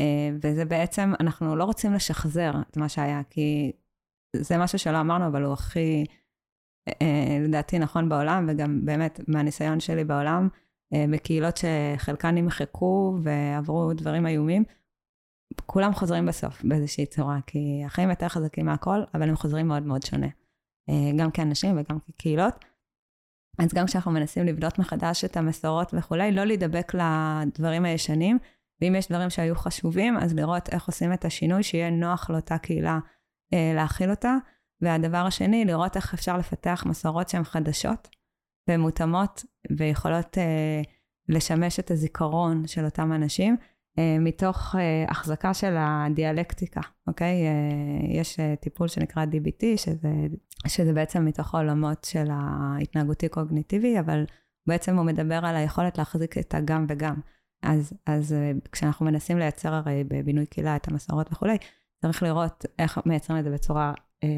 אה, 0.00 0.30
וזה 0.42 0.64
בעצם, 0.64 1.12
אנחנו 1.20 1.56
לא 1.56 1.64
רוצים 1.64 1.92
לשחזר 1.92 2.52
את 2.70 2.76
מה 2.76 2.88
שהיה, 2.88 3.22
כי 3.30 3.72
זה 4.36 4.58
משהו 4.58 4.78
שלא 4.78 5.00
אמרנו, 5.00 5.26
אבל 5.26 5.42
הוא 5.42 5.52
הכי, 5.52 6.04
אה, 6.88 7.38
לדעתי, 7.40 7.78
נכון 7.78 8.08
בעולם, 8.08 8.46
וגם 8.48 8.84
באמת 8.84 9.20
מהניסיון 9.28 9.80
שלי 9.80 10.04
בעולם, 10.04 10.48
אה, 10.94 11.04
בקהילות 11.12 11.56
שחלקן 11.56 12.34
נמחקו 12.34 13.18
ועברו 13.22 13.92
דברים 13.94 14.26
איומים, 14.26 14.64
כולם 15.66 15.94
חוזרים 15.94 16.26
בסוף 16.26 16.64
באיזושהי 16.64 17.06
צורה, 17.06 17.38
כי 17.46 17.82
החיים 17.86 18.10
יותר 18.10 18.28
חזקים 18.28 18.66
מהכל, 18.66 19.02
אבל 19.14 19.28
הם 19.28 19.36
חוזרים 19.36 19.68
מאוד 19.68 19.82
מאוד 19.82 20.02
שונה. 20.02 20.26
גם 21.16 21.30
כאנשים 21.30 21.78
וגם 21.78 21.98
כקהילות. 22.00 22.64
אז 23.58 23.74
גם 23.74 23.86
כשאנחנו 23.86 24.10
מנסים 24.10 24.46
לבנות 24.46 24.78
מחדש 24.78 25.24
את 25.24 25.36
המסורות 25.36 25.94
וכולי, 25.94 26.32
לא 26.32 26.44
להידבק 26.44 26.92
לדברים 26.94 27.84
הישנים, 27.84 28.38
ואם 28.80 28.94
יש 28.94 29.08
דברים 29.08 29.30
שהיו 29.30 29.54
חשובים, 29.56 30.16
אז 30.16 30.34
לראות 30.34 30.68
איך 30.68 30.86
עושים 30.86 31.12
את 31.12 31.24
השינוי, 31.24 31.62
שיהיה 31.62 31.90
נוח 31.90 32.30
לאותה 32.30 32.58
קהילה 32.58 32.98
אה, 33.54 33.72
להכיל 33.74 34.10
אותה. 34.10 34.36
והדבר 34.80 35.18
השני, 35.18 35.64
לראות 35.64 35.96
איך 35.96 36.14
אפשר 36.14 36.38
לפתח 36.38 36.84
מסורות 36.86 37.28
שהן 37.28 37.44
חדשות 37.44 38.08
ומותאמות 38.70 39.44
ויכולות 39.76 40.38
אה, 40.38 40.82
לשמש 41.28 41.80
את 41.80 41.90
הזיכרון 41.90 42.66
של 42.66 42.84
אותם 42.84 43.12
אנשים. 43.12 43.56
אה, 43.98 44.16
מתוך 44.20 44.74
אה, 44.78 45.04
החזקה 45.08 45.54
של 45.54 45.74
הדיאלקטיקה, 45.78 46.80
אוקיי? 47.06 47.46
אה, 47.46 48.20
יש 48.20 48.36
טיפול 48.60 48.88
שנקרא 48.88 49.24
DBT, 49.24 49.64
שזה, 49.76 50.12
שזה 50.66 50.92
בעצם 50.92 51.24
מתוך 51.24 51.54
העולמות 51.54 52.04
של 52.04 52.26
ההתנהגותי-קוגניטיבי, 52.30 54.00
אבל 54.00 54.24
בעצם 54.66 54.96
הוא 54.96 55.06
מדבר 55.06 55.40
על 55.46 55.56
היכולת 55.56 55.98
להחזיק 55.98 56.38
את 56.38 56.54
הגם 56.54 56.86
וגם. 56.88 57.14
אז, 57.62 57.92
אז 58.06 58.34
כשאנחנו 58.72 59.06
מנסים 59.06 59.38
לייצר 59.38 59.74
הרי 59.74 60.04
בבינוי 60.04 60.46
קהילה 60.46 60.76
את 60.76 60.88
המסורות 60.88 61.32
וכולי, 61.32 61.56
צריך 62.02 62.22
לראות 62.22 62.64
איך 62.78 63.00
מייצרים 63.06 63.38
את 63.38 63.44
זה 63.44 63.50
בצורה 63.50 63.92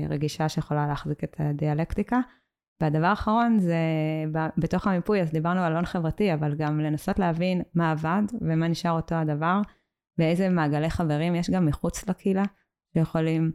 רגישה 0.09 0.49
שיכולה 0.49 0.87
להחזיק 0.87 1.25
את 1.25 1.37
הדיאלקטיקה. 1.39 2.21
והדבר 2.81 3.07
האחרון 3.07 3.59
זה, 3.59 3.77
בתוך 4.57 4.87
המיפוי, 4.87 5.21
אז 5.21 5.31
דיברנו 5.31 5.61
על 5.61 5.77
הון 5.77 5.87
חברתי, 5.87 6.35
אבל 6.35 6.55
גם 6.55 6.81
לנסות 6.81 7.19
להבין 7.19 7.63
מה 7.75 7.91
עבד 7.91 8.23
ומה 8.41 8.69
נשאר 8.69 8.91
אותו 8.91 9.15
הדבר, 9.15 9.61
ואיזה 10.19 10.49
מעגלי 10.49 10.91
חברים 10.91 11.35
יש 11.35 11.51
גם 11.51 11.67
מחוץ 11.67 12.09
לקהילה, 12.09 12.43
שיכולים 12.95 13.53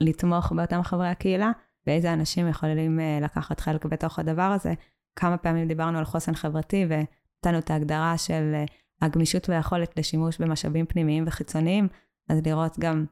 לתמוך 0.00 0.52
באותם 0.52 0.82
חברי 0.82 1.08
הקהילה, 1.08 1.50
ואיזה 1.86 2.12
אנשים 2.12 2.48
יכולים 2.48 3.00
אה, 3.00 3.18
לקחת 3.22 3.60
חלק 3.60 3.84
בתוך 3.84 4.18
הדבר 4.18 4.42
הזה. 4.42 4.74
כמה 5.16 5.36
פעמים 5.36 5.68
דיברנו 5.68 5.98
על 5.98 6.04
חוסן 6.04 6.34
חברתי, 6.34 6.86
ונתנו 6.88 7.58
את 7.58 7.70
ההגדרה 7.70 8.18
של 8.18 8.52
אה, 8.54 8.64
הגמישות 9.02 9.48
והיכולת 9.48 9.98
לשימוש 9.98 10.38
במשאבים 10.38 10.86
פנימיים 10.86 11.24
וחיצוניים, 11.26 11.88
אז 12.28 12.40
לראות 12.46 12.78
גם 12.78 13.04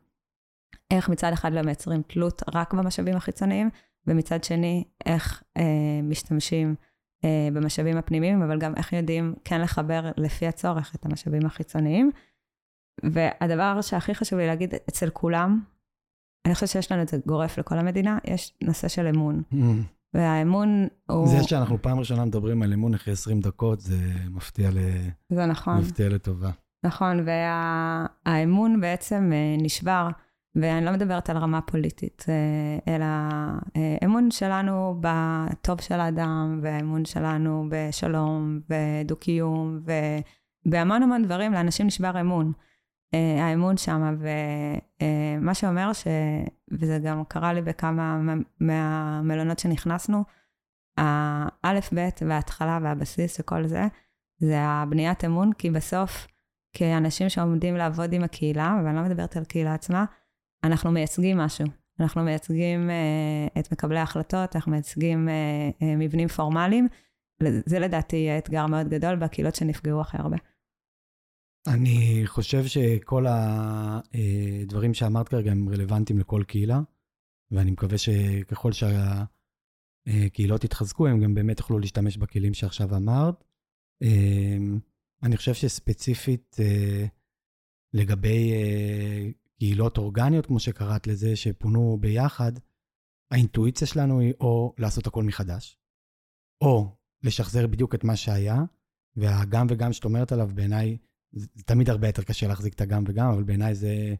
איך 0.90 1.08
מצד 1.08 1.32
אחד 1.32 1.52
לא 1.52 1.62
מייצרים 1.62 2.02
תלות 2.02 2.42
רק 2.54 2.74
במשאבים 2.74 3.16
החיצוניים, 3.16 3.70
ומצד 4.06 4.44
שני, 4.44 4.84
איך 5.06 5.42
אה, 5.56 6.00
משתמשים 6.02 6.74
אה, 7.24 7.48
במשאבים 7.52 7.96
הפנימיים, 7.96 8.42
אבל 8.42 8.58
גם 8.58 8.74
איך 8.76 8.92
יודעים 8.92 9.34
כן 9.44 9.60
לחבר 9.60 10.10
לפי 10.16 10.46
הצורך 10.46 10.94
את 10.94 11.06
המשאבים 11.06 11.46
החיצוניים. 11.46 12.10
והדבר 13.02 13.80
שהכי 13.80 14.14
חשוב 14.14 14.38
לי 14.38 14.46
להגיד 14.46 14.74
אצל 14.88 15.10
כולם, 15.10 15.60
אני 16.46 16.54
חושבת 16.54 16.68
שיש 16.68 16.92
לנו 16.92 17.02
את 17.02 17.08
זה 17.08 17.18
גורף 17.26 17.58
לכל 17.58 17.78
המדינה, 17.78 18.18
יש 18.24 18.54
נושא 18.62 18.88
של 18.88 19.06
אמון. 19.06 19.42
Mm. 19.52 19.56
והאמון 20.14 20.86
הוא... 21.10 21.26
זה 21.26 21.44
שאנחנו 21.44 21.82
פעם 21.82 21.98
ראשונה 21.98 22.24
מדברים 22.24 22.62
על 22.62 22.72
אמון 22.72 22.94
אחרי 22.94 23.12
20 23.12 23.40
דקות, 23.40 23.80
זה 23.80 23.96
מפתיע, 24.30 24.70
ל... 24.70 24.78
זה 25.28 25.46
נכון. 25.46 25.78
מפתיע 25.78 26.08
לטובה. 26.08 26.50
נכון, 26.84 27.24
והאמון 27.26 28.72
וה... 28.72 28.80
בעצם 28.80 29.30
אה, 29.32 29.56
נשבר. 29.62 30.08
ואני 30.54 30.84
לא 30.86 30.92
מדברת 30.92 31.30
על 31.30 31.36
רמה 31.36 31.60
פוליטית, 31.60 32.24
אה, 32.28 32.94
אלא 32.94 33.04
אה, 33.76 33.96
אמון 34.04 34.30
שלנו 34.30 35.00
בטוב 35.00 35.80
של 35.80 36.00
האדם, 36.00 36.60
והאמון 36.62 37.04
שלנו 37.04 37.66
בשלום, 37.70 38.60
ודו-קיום, 38.70 39.80
ובהמון 40.66 41.02
המון 41.02 41.22
דברים, 41.22 41.52
לאנשים 41.52 41.86
נשבר 41.86 42.20
אמון. 42.20 42.52
אה, 43.14 43.44
האמון 43.44 43.76
שם, 43.76 44.16
ומה 44.18 45.54
שאומר 45.54 45.92
ש... 45.92 46.06
וזה 46.70 46.98
גם 46.98 47.24
קרה 47.28 47.52
לי 47.52 47.62
בכמה 47.62 48.20
מהמלונות 48.60 49.58
שנכנסנו, 49.58 50.24
האלף-בית 50.96 52.20
וההתחלה 52.28 52.78
והבסיס 52.82 53.40
וכל 53.40 53.66
זה, 53.66 53.86
זה 54.38 54.60
הבניית 54.60 55.24
אמון, 55.24 55.52
כי 55.52 55.70
בסוף, 55.70 56.26
כאנשים 56.72 57.28
שעומדים 57.28 57.76
לעבוד 57.76 58.12
עם 58.12 58.22
הקהילה, 58.22 58.80
ואני 58.84 58.96
לא 58.96 59.02
מדברת 59.02 59.36
על 59.36 59.44
קהילה 59.44 59.74
עצמה, 59.74 60.04
אנחנו 60.64 60.92
מייצגים 60.92 61.36
משהו. 61.38 61.66
אנחנו 62.00 62.22
מייצגים 62.22 62.90
uh, 62.90 63.58
את 63.60 63.72
מקבלי 63.72 63.98
ההחלטות, 63.98 64.56
אנחנו 64.56 64.72
מייצגים 64.72 65.28
uh, 65.28 65.82
uh, 65.82 65.84
מבנים 65.98 66.28
פורמליים. 66.28 66.88
זה 67.66 67.78
לדעתי 67.78 68.16
יהיה 68.16 68.38
אתגר 68.38 68.66
מאוד 68.66 68.88
גדול 68.88 69.16
בקהילות 69.16 69.54
שנפגעו 69.54 70.00
הכי 70.00 70.16
הרבה. 70.16 70.36
אני 71.66 72.22
חושב 72.24 72.66
שכל 72.66 73.26
הדברים 73.28 74.94
שאמרת 74.94 75.28
כרגע 75.28 75.50
הם 75.50 75.68
רלוונטיים 75.68 76.18
לכל 76.18 76.42
קהילה, 76.46 76.80
ואני 77.50 77.70
מקווה 77.70 77.98
שככל 77.98 78.70
שהקהילות 80.08 80.64
יתחזקו, 80.64 81.06
הם 81.06 81.20
גם 81.20 81.34
באמת 81.34 81.58
יוכלו 81.58 81.78
להשתמש 81.78 82.16
בכלים 82.16 82.54
שעכשיו 82.54 82.96
אמרת. 82.96 83.44
אני 85.22 85.36
חושב 85.36 85.54
שספציפית 85.54 86.56
לגבי 87.94 88.52
קהילות 89.62 89.98
אורגניות, 89.98 90.46
כמו 90.46 90.60
שקראת 90.60 91.06
לזה, 91.06 91.36
שפונו 91.36 91.98
ביחד, 92.00 92.52
האינטואיציה 93.30 93.86
שלנו 93.86 94.20
היא 94.20 94.32
או 94.40 94.74
לעשות 94.78 95.06
הכל 95.06 95.24
מחדש, 95.24 95.78
או 96.60 96.96
לשחזר 97.22 97.66
בדיוק 97.66 97.94
את 97.94 98.04
מה 98.04 98.16
שהיה, 98.16 98.62
והגם 99.16 99.66
וגם 99.70 99.92
שאת 99.92 100.04
אומרת 100.04 100.32
עליו, 100.32 100.50
בעיניי, 100.54 100.98
זה, 101.32 101.46
תמיד 101.66 101.90
הרבה 101.90 102.06
יותר 102.06 102.22
קשה 102.22 102.48
להחזיק 102.48 102.74
את 102.74 102.80
הגם 102.80 103.04
וגם, 103.06 103.30
אבל 103.30 103.42
בעיניי 103.42 103.74
זה, 103.74 104.14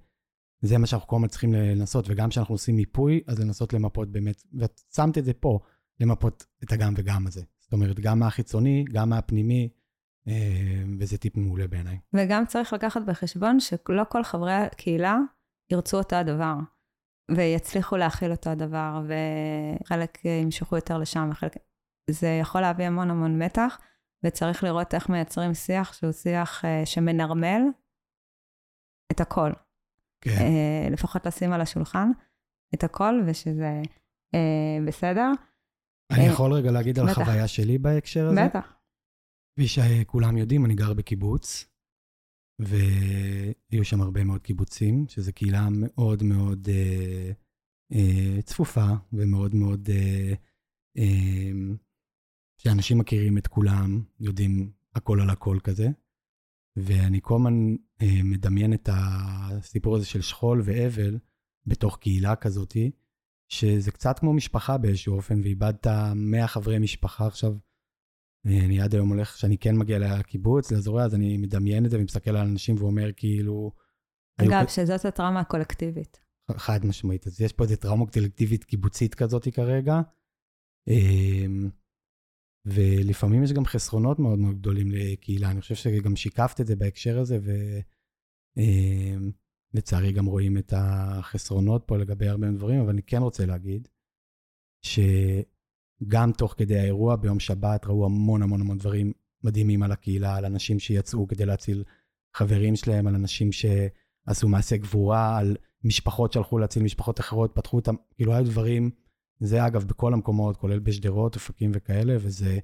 זה 0.61 0.78
מה 0.78 0.87
שאנחנו 0.87 1.09
כל 1.09 1.16
הזמן 1.16 1.28
צריכים 1.28 1.52
לנסות, 1.52 2.05
וגם 2.09 2.28
כשאנחנו 2.28 2.55
עושים 2.55 2.76
מיפוי, 2.76 3.20
אז 3.26 3.40
לנסות 3.40 3.72
למפות 3.72 4.12
באמת, 4.12 4.42
ואת 4.59 4.81
שמת 4.94 5.18
את 5.18 5.24
זה 5.24 5.33
פה, 5.33 5.59
למפות 6.00 6.46
את 6.64 6.72
הגם 6.72 6.94
וגם 6.96 7.26
הזה. 7.26 7.42
זאת 7.59 7.72
אומרת, 7.72 8.00
גם 8.00 8.18
מהחיצוני, 8.18 8.85
גם 8.92 9.09
מהפנימי, 9.09 9.68
וזה 10.98 11.18
טיפ 11.18 11.37
מעולה 11.37 11.68
בעיניי. 11.68 11.98
וגם 12.12 12.46
צריך 12.46 12.72
לקחת 12.72 13.02
בחשבון 13.02 13.61
שלא 13.61 14.02
כל 14.08 14.24
חברי 14.24 14.52
הקהילה 14.52 15.18
ירצו 15.72 15.98
אותו 15.98 16.16
הדבר, 16.16 16.54
ויצליחו 17.30 17.96
להכיל 17.96 18.30
אותו 18.30 18.50
הדבר, 18.50 19.02
וחלק 19.82 20.24
ימשכו 20.24 20.76
יותר 20.76 20.98
לשם, 20.98 21.28
וחלק... 21.32 21.56
זה 22.11 22.38
יכול 22.40 22.61
להביא 22.61 22.87
המון 22.87 23.11
המון 23.11 23.42
מתח, 23.42 23.78
וצריך 24.24 24.64
לראות 24.64 24.94
איך 24.94 25.08
מייצרים 25.08 25.54
שיח 25.54 25.92
שהוא 25.92 26.12
שיח 26.12 26.64
uh, 26.64 26.87
שמנרמל 26.87 27.62
את 29.12 29.20
הכל. 29.20 29.50
כן. 30.20 30.30
Uh, 30.30 30.92
לפחות 30.92 31.26
לשים 31.26 31.52
על 31.52 31.61
השולחן 31.61 32.11
את 32.74 32.85
הכל, 32.85 33.20
ושזה 33.26 33.82
בסדר. 34.87 35.30
אני 36.11 36.24
יכול 36.26 36.52
רגע 36.52 36.70
להגיד 36.70 36.98
על 36.98 37.08
החוויה 37.08 37.48
שלי 37.48 37.78
בהקשר 37.78 38.26
הזה? 38.26 38.44
בטח. 38.44 38.81
כפי 39.52 39.68
שכולם 39.68 40.36
יודעים, 40.36 40.64
אני 40.64 40.74
גר 40.74 40.94
בקיבוץ, 40.94 41.66
והיו 42.58 43.84
שם 43.84 44.00
הרבה 44.00 44.24
מאוד 44.24 44.42
קיבוצים, 44.42 45.08
שזו 45.08 45.32
קהילה 45.32 45.68
מאוד 45.70 46.22
מאוד 46.22 46.68
אה, 46.68 47.32
אה, 47.92 48.42
צפופה 48.42 48.86
ומאוד 49.12 49.54
מאוד... 49.54 49.88
אה, 49.90 50.32
אה, 50.98 51.52
שאנשים 52.58 52.98
מכירים 52.98 53.38
את 53.38 53.46
כולם, 53.46 54.02
יודעים 54.20 54.72
הכל 54.94 55.20
על 55.20 55.30
הכל 55.30 55.58
כזה. 55.64 55.88
ואני 56.76 57.20
כל 57.22 57.34
הזמן 57.34 57.76
אה, 58.02 58.22
מדמיין 58.24 58.74
את 58.74 58.88
הסיפור 58.92 59.96
הזה 59.96 60.06
של 60.06 60.20
שכול 60.20 60.62
ואבל 60.64 61.18
בתוך 61.66 61.98
קהילה 61.98 62.36
כזאתי, 62.36 62.90
שזה 63.48 63.90
קצת 63.90 64.18
כמו 64.18 64.32
משפחה 64.32 64.78
באיזשהו 64.78 65.16
אופן, 65.16 65.40
ואיבדת 65.40 65.86
100 66.14 66.48
חברי 66.48 66.78
משפחה 66.78 67.26
עכשיו. 67.26 67.56
אני 68.46 68.81
עד 68.81 68.94
היום 68.94 69.09
הולך, 69.09 69.35
כשאני 69.35 69.59
כן 69.59 69.76
מגיע 69.76 69.98
לקיבוץ, 69.98 70.72
לאזורי, 70.72 71.05
אז 71.05 71.14
אני 71.14 71.37
מדמיין 71.37 71.85
את 71.85 71.90
זה 71.90 71.98
ומסתכל 71.98 72.31
על 72.31 72.46
אנשים 72.46 72.76
ואומר 72.78 73.11
כאילו... 73.16 73.72
אגב, 74.40 74.52
היו... 74.52 74.68
שזאת 74.68 75.05
הטראומה 75.05 75.40
הקולקטיבית. 75.40 76.20
חד 76.57 76.87
משמעית. 76.87 77.26
אז 77.26 77.40
יש 77.40 77.52
פה 77.52 77.64
איזו 77.64 77.76
טראומה 77.76 78.07
קולקטיבית 78.07 78.64
קיבוצית 78.64 79.14
כזאת 79.14 79.48
כרגע. 79.48 80.00
אמ, 80.88 81.70
ולפעמים 82.64 83.42
יש 83.42 83.52
גם 83.52 83.64
חסרונות 83.64 84.18
מאוד 84.18 84.38
מאוד 84.38 84.59
גדולים 84.59 84.90
לקהילה. 84.90 85.50
אני 85.50 85.61
חושב 85.61 85.74
שגם 85.74 86.16
שיקפת 86.16 86.61
את 86.61 86.66
זה 86.66 86.76
בהקשר 86.76 87.18
הזה, 87.18 87.38
ולצערי 89.72 90.09
אמ, 90.09 90.14
גם 90.14 90.26
רואים 90.26 90.59
את 90.59 90.72
החסרונות 90.76 91.85
פה 91.87 91.96
לגבי 91.96 92.28
הרבה 92.28 92.50
דברים, 92.50 92.81
אבל 92.81 92.90
אני 92.90 93.02
כן 93.02 93.22
רוצה 93.22 93.46
להגיד, 93.46 93.88
ש... 94.85 94.98
גם 96.08 96.32
תוך 96.32 96.54
כדי 96.58 96.78
האירוע 96.78 97.16
ביום 97.16 97.40
שבת 97.40 97.86
ראו 97.86 98.04
המון 98.04 98.42
המון 98.42 98.60
המון 98.60 98.78
דברים 98.78 99.12
מדהימים 99.44 99.82
על 99.82 99.92
הקהילה, 99.92 100.36
על 100.36 100.44
אנשים 100.44 100.78
שיצאו 100.78 101.28
כדי 101.28 101.46
להציל 101.46 101.84
חברים 102.34 102.76
שלהם, 102.76 103.06
על 103.06 103.14
אנשים 103.14 103.50
שעשו 103.52 104.48
מעשה 104.48 104.76
גבורה, 104.76 105.38
על 105.38 105.56
משפחות 105.84 106.32
שהלכו 106.32 106.58
להציל 106.58 106.82
משפחות 106.82 107.20
אחרות, 107.20 107.52
פתחו 107.54 107.76
אותם, 107.76 107.94
כאילו 108.14 108.34
היו 108.34 108.44
דברים, 108.44 108.90
זה 109.40 109.66
אגב 109.66 109.84
בכל 109.84 110.14
המקומות, 110.14 110.56
כולל 110.56 110.78
בשדרות, 110.78 111.34
אופקים 111.34 111.70
וכאלה, 111.74 112.16
וזה 112.20 112.58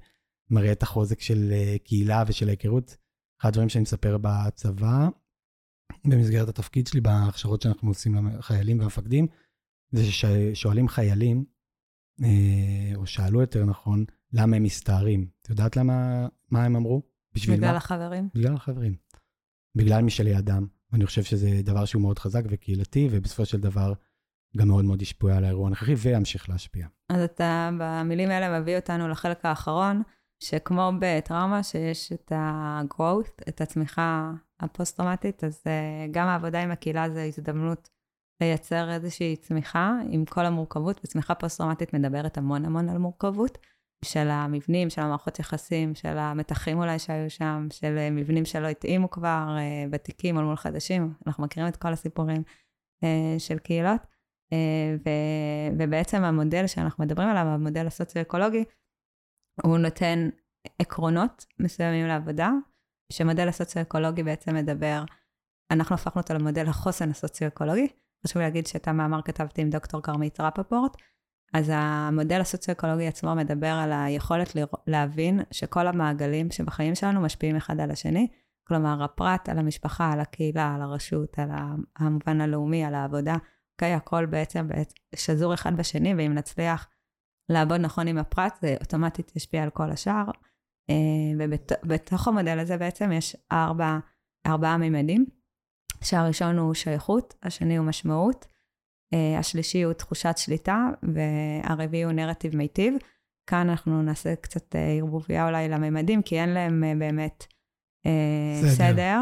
מראה 0.49 0.71
את 0.71 0.83
החוזק 0.83 1.19
של 1.19 1.49
אה, 1.51 1.75
קהילה 1.83 2.23
ושל 2.27 2.47
ההיכרות. 2.47 2.97
אחד 3.41 3.49
הדברים 3.49 3.69
שאני 3.69 3.81
מספר 3.81 4.17
בצבא, 4.21 5.07
במסגרת 6.05 6.49
התפקיד 6.49 6.87
שלי, 6.87 7.01
בהכשרות 7.01 7.61
שאנחנו 7.61 7.89
עושים 7.89 8.27
לחיילים 8.27 8.79
והמפקדים, 8.79 9.27
זה 9.91 10.03
ששואלים 10.11 10.87
חיילים, 10.87 11.45
או 12.95 13.05
שאלו 13.05 13.41
יותר 13.41 13.65
נכון, 13.65 14.05
למה 14.33 14.55
הם 14.55 14.63
מסתערים. 14.63 15.27
את 15.41 15.49
יודעת 15.49 15.77
למה, 15.77 16.27
מה 16.51 16.65
הם 16.65 16.75
אמרו? 16.75 17.01
בשביל 17.35 17.57
בגלל 17.57 17.71
מה? 17.71 17.77
החברים. 17.77 18.29
בגלל 18.35 18.53
החברים. 18.53 18.95
בגלל 19.75 20.01
מי 20.01 20.11
שלידם. 20.11 20.67
ואני 20.91 21.05
חושב 21.05 21.23
שזה 21.23 21.61
דבר 21.63 21.85
שהוא 21.85 22.01
מאוד 22.01 22.19
חזק 22.19 22.43
וקהילתי, 22.49 23.07
ובסופו 23.11 23.45
של 23.45 23.59
דבר 23.59 23.93
גם 24.57 24.67
מאוד 24.67 24.85
מאוד 24.85 25.01
השפיע 25.01 25.37
על 25.37 25.43
האירוע 25.43 25.67
הנוכחי 25.67 25.93
וימשיך 25.93 26.49
להשפיע. 26.49 26.87
אז 27.09 27.21
אתה 27.21 27.69
במילים 27.79 28.29
האלה 28.29 28.59
מביא 28.59 28.75
אותנו 28.75 29.07
לחלק 29.07 29.45
האחרון, 29.45 30.01
שכמו 30.39 30.91
בטראומה, 30.99 31.63
שיש 31.63 32.13
את 32.13 32.31
ה-growth, 32.31 33.43
את 33.49 33.61
הצמיחה 33.61 34.33
הפוסט-טראומטית, 34.59 35.43
אז 35.43 35.61
אה, 35.67 36.07
גם 36.11 36.27
העבודה 36.27 36.63
עם 36.63 36.71
הקהילה 36.71 37.09
זה 37.09 37.23
הזדמנות 37.23 37.89
לייצר 38.41 38.91
איזושהי 38.91 39.35
צמיחה 39.35 39.93
עם 40.09 40.25
כל 40.25 40.45
המורכבות, 40.45 41.01
וצמיחה 41.03 41.35
פוסט-טראומטית 41.35 41.93
מדברת 41.93 42.37
המון 42.37 42.65
המון 42.65 42.89
על 42.89 42.97
מורכבות, 42.97 43.57
של 44.05 44.27
המבנים, 44.29 44.89
של 44.89 45.01
המערכות 45.01 45.39
יחסים, 45.39 45.95
של 45.95 46.17
המתחים 46.17 46.77
אולי 46.77 46.99
שהיו 46.99 47.29
שם, 47.29 47.67
של 47.71 48.09
מבנים 48.11 48.45
שלא 48.45 48.67
התאימו 48.67 49.09
כבר, 49.09 49.55
אה, 49.57 49.85
ותיקים 49.91 50.35
מול 50.35 50.43
מול 50.43 50.55
חדשים, 50.55 51.13
אנחנו 51.27 51.43
מכירים 51.43 51.69
את 51.69 51.75
כל 51.75 51.93
הסיפורים 51.93 52.43
אה, 53.03 53.35
של 53.39 53.59
קהילות, 53.59 54.01
אה, 54.53 54.95
ו- 55.05 55.75
ובעצם 55.79 56.23
המודל 56.23 56.67
שאנחנו 56.67 57.03
מדברים 57.03 57.29
עליו, 57.29 57.45
המודל 57.45 57.87
הסוציו-אקולוגי, 57.87 58.63
הוא 59.63 59.77
נותן 59.77 60.29
עקרונות 60.79 61.45
מסוימים 61.59 62.07
לעבודה, 62.07 62.51
שמודל 63.13 63.47
הסוציו-אקולוגי 63.47 64.23
בעצם 64.23 64.55
מדבר, 64.55 65.03
אנחנו 65.71 65.95
הפכנו 65.95 66.21
אותו 66.21 66.33
למודל 66.33 66.67
החוסן 66.67 67.09
הסוציו-אקולוגי, 67.09 67.87
חשוב 68.27 68.41
להגיד 68.41 68.67
שאת 68.67 68.87
המאמר 68.87 69.21
כתבתי 69.21 69.61
עם 69.61 69.69
דוקטור 69.69 70.01
כרמית 70.01 70.39
רפפורט, 70.39 70.97
אז 71.53 71.71
המודל 71.73 72.41
הסוציו-אקולוגי 72.41 73.07
עצמו 73.07 73.35
מדבר 73.35 73.67
על 73.67 73.91
היכולת 73.91 74.55
להבין 74.87 75.39
שכל 75.51 75.87
המעגלים 75.87 76.51
שבחיים 76.51 76.95
שלנו 76.95 77.21
משפיעים 77.21 77.55
אחד 77.55 77.79
על 77.79 77.91
השני, 77.91 78.27
כלומר 78.67 79.03
הפרט 79.03 79.49
על 79.49 79.59
המשפחה, 79.59 80.11
על 80.11 80.19
הקהילה, 80.19 80.75
על 80.75 80.81
הרשות, 80.81 81.39
על 81.39 81.49
המובן 81.97 82.41
הלאומי, 82.41 82.83
על 82.83 82.95
העבודה, 82.95 83.35
אוקיי, 83.73 83.93
הכל 83.93 84.25
בעצם 84.25 84.67
שזור 85.15 85.53
אחד 85.53 85.77
בשני, 85.77 86.13
ואם 86.13 86.33
נצליח 86.33 86.87
לעבוד 87.49 87.81
נכון 87.81 88.07
עם 88.07 88.17
הפרט, 88.17 88.59
זה 88.61 88.75
אוטומטית 88.79 89.35
ישפיע 89.35 89.63
על 89.63 89.69
כל 89.69 89.91
השאר. 89.91 90.25
אה, 90.89 90.95
ובתוך 91.83 92.27
המודל 92.27 92.59
הזה 92.59 92.77
בעצם 92.77 93.11
יש 93.11 93.37
ארבע, 93.51 93.97
ארבעה 94.47 94.77
מימדים. 94.77 95.25
שהראשון 96.03 96.57
הוא 96.57 96.73
שייכות, 96.73 97.35
השני 97.43 97.77
הוא 97.77 97.85
משמעות, 97.85 98.45
uh, 98.45 99.39
השלישי 99.39 99.83
הוא 99.83 99.93
תחושת 99.93 100.33
שליטה, 100.37 100.87
והרביעי 101.03 102.03
הוא 102.03 102.11
נרטיב 102.11 102.55
מיטיב. 102.55 102.93
כאן 103.49 103.69
אנחנו 103.69 104.01
נעשה 104.01 104.35
קצת 104.35 104.75
uh, 104.75 104.77
ערבוביה 104.99 105.47
אולי 105.47 105.69
לממדים, 105.69 106.21
כי 106.21 106.39
אין 106.39 106.49
להם 106.49 106.83
uh, 106.83 106.99
באמת 106.99 107.45
סדר, 108.61 108.69
סדר 108.69 109.17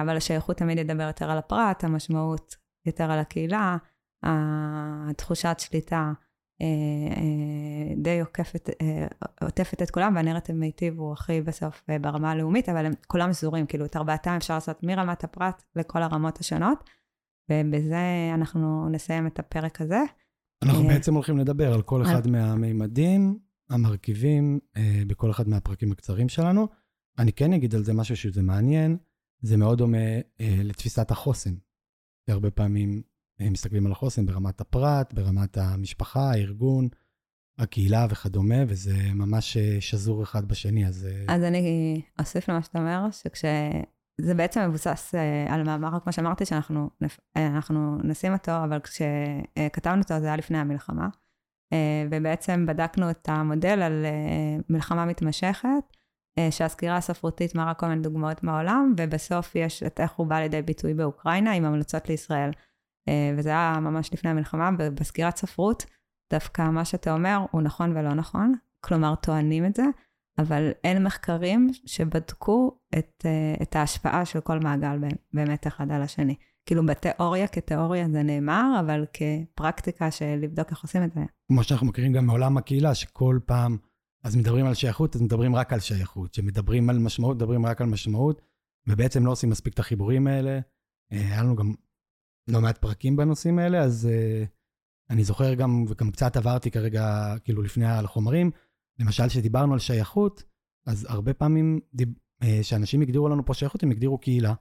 אבל 0.00 0.16
השייכות 0.16 0.56
תמיד 0.56 0.78
ידבר 0.78 1.02
יותר 1.02 1.30
על 1.30 1.38
הפרט, 1.38 1.84
המשמעות 1.84 2.56
יותר 2.86 3.10
על 3.10 3.18
הקהילה, 3.18 3.76
התחושת 4.22 5.56
שליטה 5.58 5.96
אה, 5.96 6.02
אה, 6.08 6.12
די 7.96 8.20
עוקפת, 8.20 8.70
אה, 8.82 9.06
עוטפת 9.42 9.82
את 9.82 9.90
כולם, 9.90 10.16
והנרטיב 10.16 10.56
מיטיב 10.56 10.98
הוא 10.98 11.12
הכי 11.12 11.40
בסוף 11.40 11.82
ברמה 12.00 12.30
הלאומית, 12.30 12.68
אבל 12.68 12.86
הם 12.86 12.92
כולם 13.06 13.32
סזורים, 13.32 13.66
כאילו 13.66 13.84
את 13.84 13.96
ארבעתם 13.96 14.30
אפשר 14.30 14.54
לעשות 14.54 14.82
מרמת 14.82 15.24
הפרט 15.24 15.62
לכל 15.76 16.02
הרמות 16.02 16.40
השונות, 16.40 16.90
ובזה 17.50 18.30
אנחנו 18.34 18.88
נסיים 18.88 19.26
את 19.26 19.38
הפרק 19.38 19.80
הזה. 19.80 20.00
אנחנו 20.62 20.84
בעצם 20.84 21.14
הולכים 21.14 21.38
לדבר 21.38 21.72
על 21.72 21.82
כל 21.82 22.02
אחד 22.02 22.26
מהמימדים, 22.26 23.38
המרכיבים, 23.70 24.58
בכל 25.06 25.30
אחד 25.30 25.48
מהפרקים 25.48 25.92
הקצרים 25.92 26.28
שלנו. 26.28 26.68
אני 27.18 27.32
כן 27.32 27.52
אגיד 27.52 27.74
על 27.74 27.84
זה 27.84 27.94
משהו 27.94 28.16
שזה 28.16 28.42
מעניין, 28.42 28.96
זה 29.42 29.56
מאוד 29.56 29.78
דומה 29.78 29.98
לתפיסת 30.40 31.10
החוסן. 31.10 31.54
הרבה 32.28 32.50
פעמים 32.50 33.02
מסתכלים 33.50 33.86
על 33.86 33.92
החוסן 33.92 34.26
ברמת 34.26 34.60
הפרט, 34.60 35.14
ברמת 35.14 35.58
המשפחה, 35.58 36.30
הארגון, 36.30 36.88
הקהילה 37.58 38.06
וכדומה, 38.10 38.64
וזה 38.68 38.96
ממש 39.14 39.56
אה, 39.56 39.76
שזור 39.80 40.22
אחד 40.22 40.48
בשני, 40.48 40.86
אז... 40.86 41.08
אה, 41.10 41.34
אז 41.34 41.42
אני 41.42 42.00
אוסיף 42.18 42.48
למה 42.48 42.62
שאתה 42.62 42.78
אומר, 42.78 43.10
שכש... 43.10 43.44
זה 44.20 44.34
בעצם 44.34 44.60
מבוסס 44.68 45.14
uh, 45.14 45.52
על 45.52 45.62
מאמר, 45.62 46.00
כמו 46.00 46.12
שאמרתי, 46.12 46.44
שאנחנו 46.44 46.88
uh, 47.38 47.40
נשים 48.04 48.32
אותו, 48.32 48.52
אבל 48.64 48.78
כשכתבנו 48.80 50.02
אותו 50.02 50.20
זה 50.20 50.26
היה 50.26 50.36
לפני 50.36 50.58
המלחמה. 50.58 51.08
ובעצם 52.10 52.66
בדקנו 52.66 53.10
את 53.10 53.28
המודל 53.28 53.82
על 53.82 54.06
מלחמה 54.70 55.04
מתמשכת, 55.04 55.96
שהסקירה 56.50 56.96
הספרותית 56.96 57.54
מראה 57.54 57.74
כל 57.74 57.86
מיני 57.86 58.02
דוגמאות 58.02 58.42
מהעולם, 58.42 58.94
ובסוף 58.96 59.54
יש 59.54 59.82
את 59.82 60.00
איך 60.00 60.12
הוא 60.12 60.26
בא 60.26 60.40
לידי 60.40 60.62
ביטוי 60.62 60.94
באוקראינה 60.94 61.52
עם 61.52 61.64
המלצות 61.64 62.08
לישראל. 62.08 62.50
Uh, 63.08 63.38
וזה 63.38 63.48
היה 63.48 63.78
ממש 63.80 64.10
לפני 64.12 64.30
המלחמה, 64.30 64.70
ובסקירת 64.78 65.36
ספרות, 65.36 65.86
דווקא 66.32 66.62
מה 66.62 66.84
שאתה 66.84 67.14
אומר 67.14 67.38
הוא 67.50 67.62
נכון 67.62 67.96
ולא 67.96 68.14
נכון, 68.14 68.54
כלומר 68.80 69.14
טוענים 69.14 69.66
את 69.66 69.74
זה, 69.74 69.84
אבל 70.38 70.70
אין 70.84 71.04
מחקרים 71.04 71.70
שבדקו 71.86 72.78
את, 72.98 73.24
uh, 73.26 73.62
את 73.62 73.76
ההשפעה 73.76 74.24
של 74.24 74.40
כל 74.40 74.58
מעגל 74.58 74.98
באמת 75.32 75.66
אחד 75.66 75.92
על 75.92 76.02
השני. 76.02 76.34
כאילו 76.66 76.86
בתיאוריה 76.86 77.48
כתיאוריה 77.48 78.08
זה 78.08 78.22
נאמר, 78.22 78.80
אבל 78.80 79.04
כפרקטיקה 79.12 80.10
של 80.10 80.38
לבדוק 80.40 80.70
איך 80.70 80.82
עושים 80.82 81.04
את 81.04 81.12
זה. 81.12 81.20
כמו 81.48 81.64
שאנחנו 81.64 81.86
מכירים 81.86 82.12
גם 82.12 82.26
מעולם 82.26 82.56
הקהילה, 82.56 82.94
שכל 82.94 83.38
פעם, 83.46 83.76
אז 84.24 84.36
מדברים 84.36 84.66
על 84.66 84.74
שייכות, 84.74 85.16
אז 85.16 85.22
מדברים 85.22 85.56
רק 85.56 85.72
על 85.72 85.80
שייכות. 85.80 86.30
כשמדברים 86.30 86.90
על 86.90 86.98
משמעות, 86.98 87.36
מדברים 87.36 87.66
רק 87.66 87.80
על 87.80 87.86
משמעות, 87.86 88.42
ובעצם 88.86 89.26
לא 89.26 89.30
עושים 89.30 89.50
מספיק 89.50 89.74
את 89.74 89.78
החיבורים 89.78 90.26
האלה. 90.26 90.60
אה, 91.12 91.18
היה 91.18 91.42
לנו 91.42 91.56
גם 91.56 91.74
לא 92.48 92.60
מעט 92.60 92.78
פרקים 92.78 93.16
בנושאים 93.16 93.58
האלה, 93.58 93.80
אז 93.80 94.08
uh, 94.10 94.46
אני 95.10 95.24
זוכר 95.24 95.54
גם, 95.54 95.84
וגם 95.88 96.10
קצת 96.10 96.36
עברתי 96.36 96.70
כרגע, 96.70 97.34
כאילו 97.44 97.62
לפני 97.62 97.86
על 97.86 98.04
החומרים, 98.04 98.50
למשל, 98.98 99.28
כשדיברנו 99.28 99.72
על 99.72 99.78
שייכות, 99.78 100.42
אז 100.86 101.06
הרבה 101.08 101.34
פעמים 101.34 101.80
אה, 102.42 102.58
שאנשים 102.62 103.00
הגדירו 103.00 103.28
לנו 103.28 103.44
פה 103.44 103.54
שייכות, 103.54 103.82
הם 103.82 103.90
הגדירו 103.90 104.18
קהילה. 104.18 104.54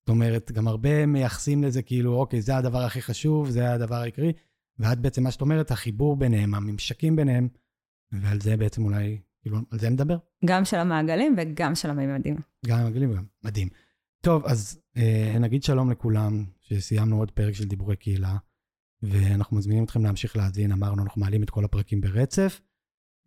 זאת 0.00 0.08
אומרת, 0.08 0.52
גם 0.52 0.68
הרבה 0.68 1.06
מייחסים 1.06 1.64
לזה 1.64 1.82
כאילו, 1.82 2.14
אוקיי, 2.14 2.42
זה 2.42 2.56
הדבר 2.56 2.78
הכי 2.78 3.02
חשוב, 3.02 3.50
זה 3.50 3.72
הדבר 3.72 3.94
העיקרי, 3.94 4.32
ואת 4.78 4.98
בעצם, 4.98 5.22
מה 5.22 5.30
שאת 5.30 5.40
אומרת, 5.40 5.70
החיבור 5.70 6.16
ביניהם, 6.16 6.54
הממשקים 6.54 7.16
ביניהם, 7.16 7.48
ועל 8.12 8.40
זה 8.40 8.56
בעצם 8.56 8.84
אולי, 8.84 9.18
כאילו, 9.42 9.58
על 9.70 9.78
זה 9.78 9.90
נדבר. 9.90 10.16
גם 10.44 10.64
של 10.64 10.76
המעגלים 10.76 11.36
וגם 11.38 11.74
של 11.74 11.90
הממדים. 11.90 12.36
גם 12.66 12.78
המעגלים 12.78 13.10
וגם, 13.10 13.24
מדהים. 13.44 13.68
טוב, 14.24 14.44
אז 14.46 14.80
אה, 14.96 15.38
נגיד 15.40 15.62
שלום 15.62 15.90
לכולם, 15.90 16.44
שסיימנו 16.60 17.18
עוד 17.18 17.30
פרק 17.30 17.54
של 17.54 17.64
דיבורי 17.64 17.96
קהילה, 17.96 18.36
ואנחנו 19.02 19.56
מזמינים 19.56 19.84
אתכם 19.84 20.04
להמשיך 20.04 20.36
להאזין, 20.36 20.72
אמרנו, 20.72 21.02
אנחנו 21.02 21.20
מעלים 21.20 21.42
את 21.42 21.50
כל 21.50 21.64
הפרקים 21.64 22.00
ברצף. 22.00 22.60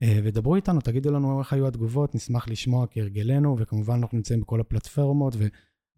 אה, 0.04 0.20
ודברו 0.24 0.56
איתנו, 0.56 0.82
תגידו 0.82 1.12
לנו 1.12 1.40
איך 1.40 1.54
היו 1.54 1.68
התגובות, 1.68 2.16
נשמח 2.16 2.48
לשמוע 2.48 2.86
כהרגלנו, 2.92 3.56
וכמובן 3.60 3.94
אנחנו 3.94 4.18
נמצאים 4.18 4.42
בכל 4.42 4.62
הפלטפורמות 4.62 5.34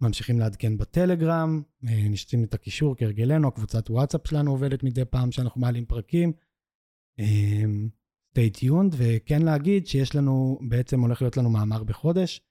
וממשיכים 0.02 0.40
לעדכן 0.40 0.78
בטלגרם, 0.78 1.62
אה, 1.88 2.10
נשתים 2.10 2.44
את 2.44 2.54
הקישור 2.54 2.96
כהרגלנו, 2.98 3.48
הקבוצת 3.48 3.90
וואטסאפ 3.90 4.28
שלנו 4.28 4.52
עובדת 4.52 4.84
מדי 4.84 5.06
פעם 5.06 5.32
שאנחנו 5.32 5.62
מעלים 5.62 5.86
פרקים. 5.86 6.34
אה, 7.20 7.64
stay 8.34 8.60
tuned, 8.60 8.96
וכן 8.98 9.42
להגיד 9.42 9.88
שיש 9.88 10.16
לנו, 10.16 10.60
בעצם 10.68 11.02
הולך 11.02 11.22
להיות 11.22 11.38
לנו 11.38 11.50
מאמר 11.50 11.84
בחודש. 11.84 12.47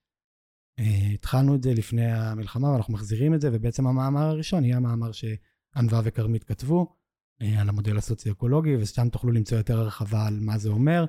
התחלנו 1.13 1.55
את 1.55 1.63
זה 1.63 1.73
לפני 1.73 2.11
המלחמה 2.11 2.69
ואנחנו 2.69 2.93
מחזירים 2.93 3.33
את 3.33 3.41
זה, 3.41 3.49
ובעצם 3.53 3.87
המאמר 3.87 4.21
הראשון 4.21 4.65
יהיה 4.65 4.77
המאמר 4.77 5.11
שענווה 5.11 6.01
וכרמית 6.03 6.43
כתבו 6.43 6.95
על 7.39 7.69
המודל 7.69 7.97
הסוציו-אקולוגי, 7.97 8.75
ושם 8.75 9.09
תוכלו 9.09 9.31
למצוא 9.31 9.57
יותר 9.57 9.79
הרחבה 9.79 10.27
על 10.27 10.37
מה 10.41 10.57
זה 10.57 10.69
אומר. 10.69 11.05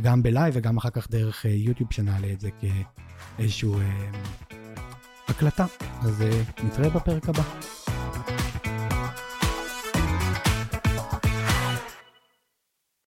גם 0.00 0.22
בלייב 0.22 0.54
וגם 0.56 0.76
אחר 0.76 0.90
כך 0.90 1.10
דרך 1.10 1.44
יוטיוב 1.44 1.88
אה, 1.90 1.96
שנעלה 1.96 2.32
את 2.32 2.40
זה 2.40 2.48
כאיזשהו 3.36 3.78
אה, 3.78 4.10
הקלטה. 5.28 5.66
אז 6.00 6.22
אה, 6.22 6.42
נתראה 6.64 6.90
בפרק 6.90 7.28
הבא. 7.28 7.42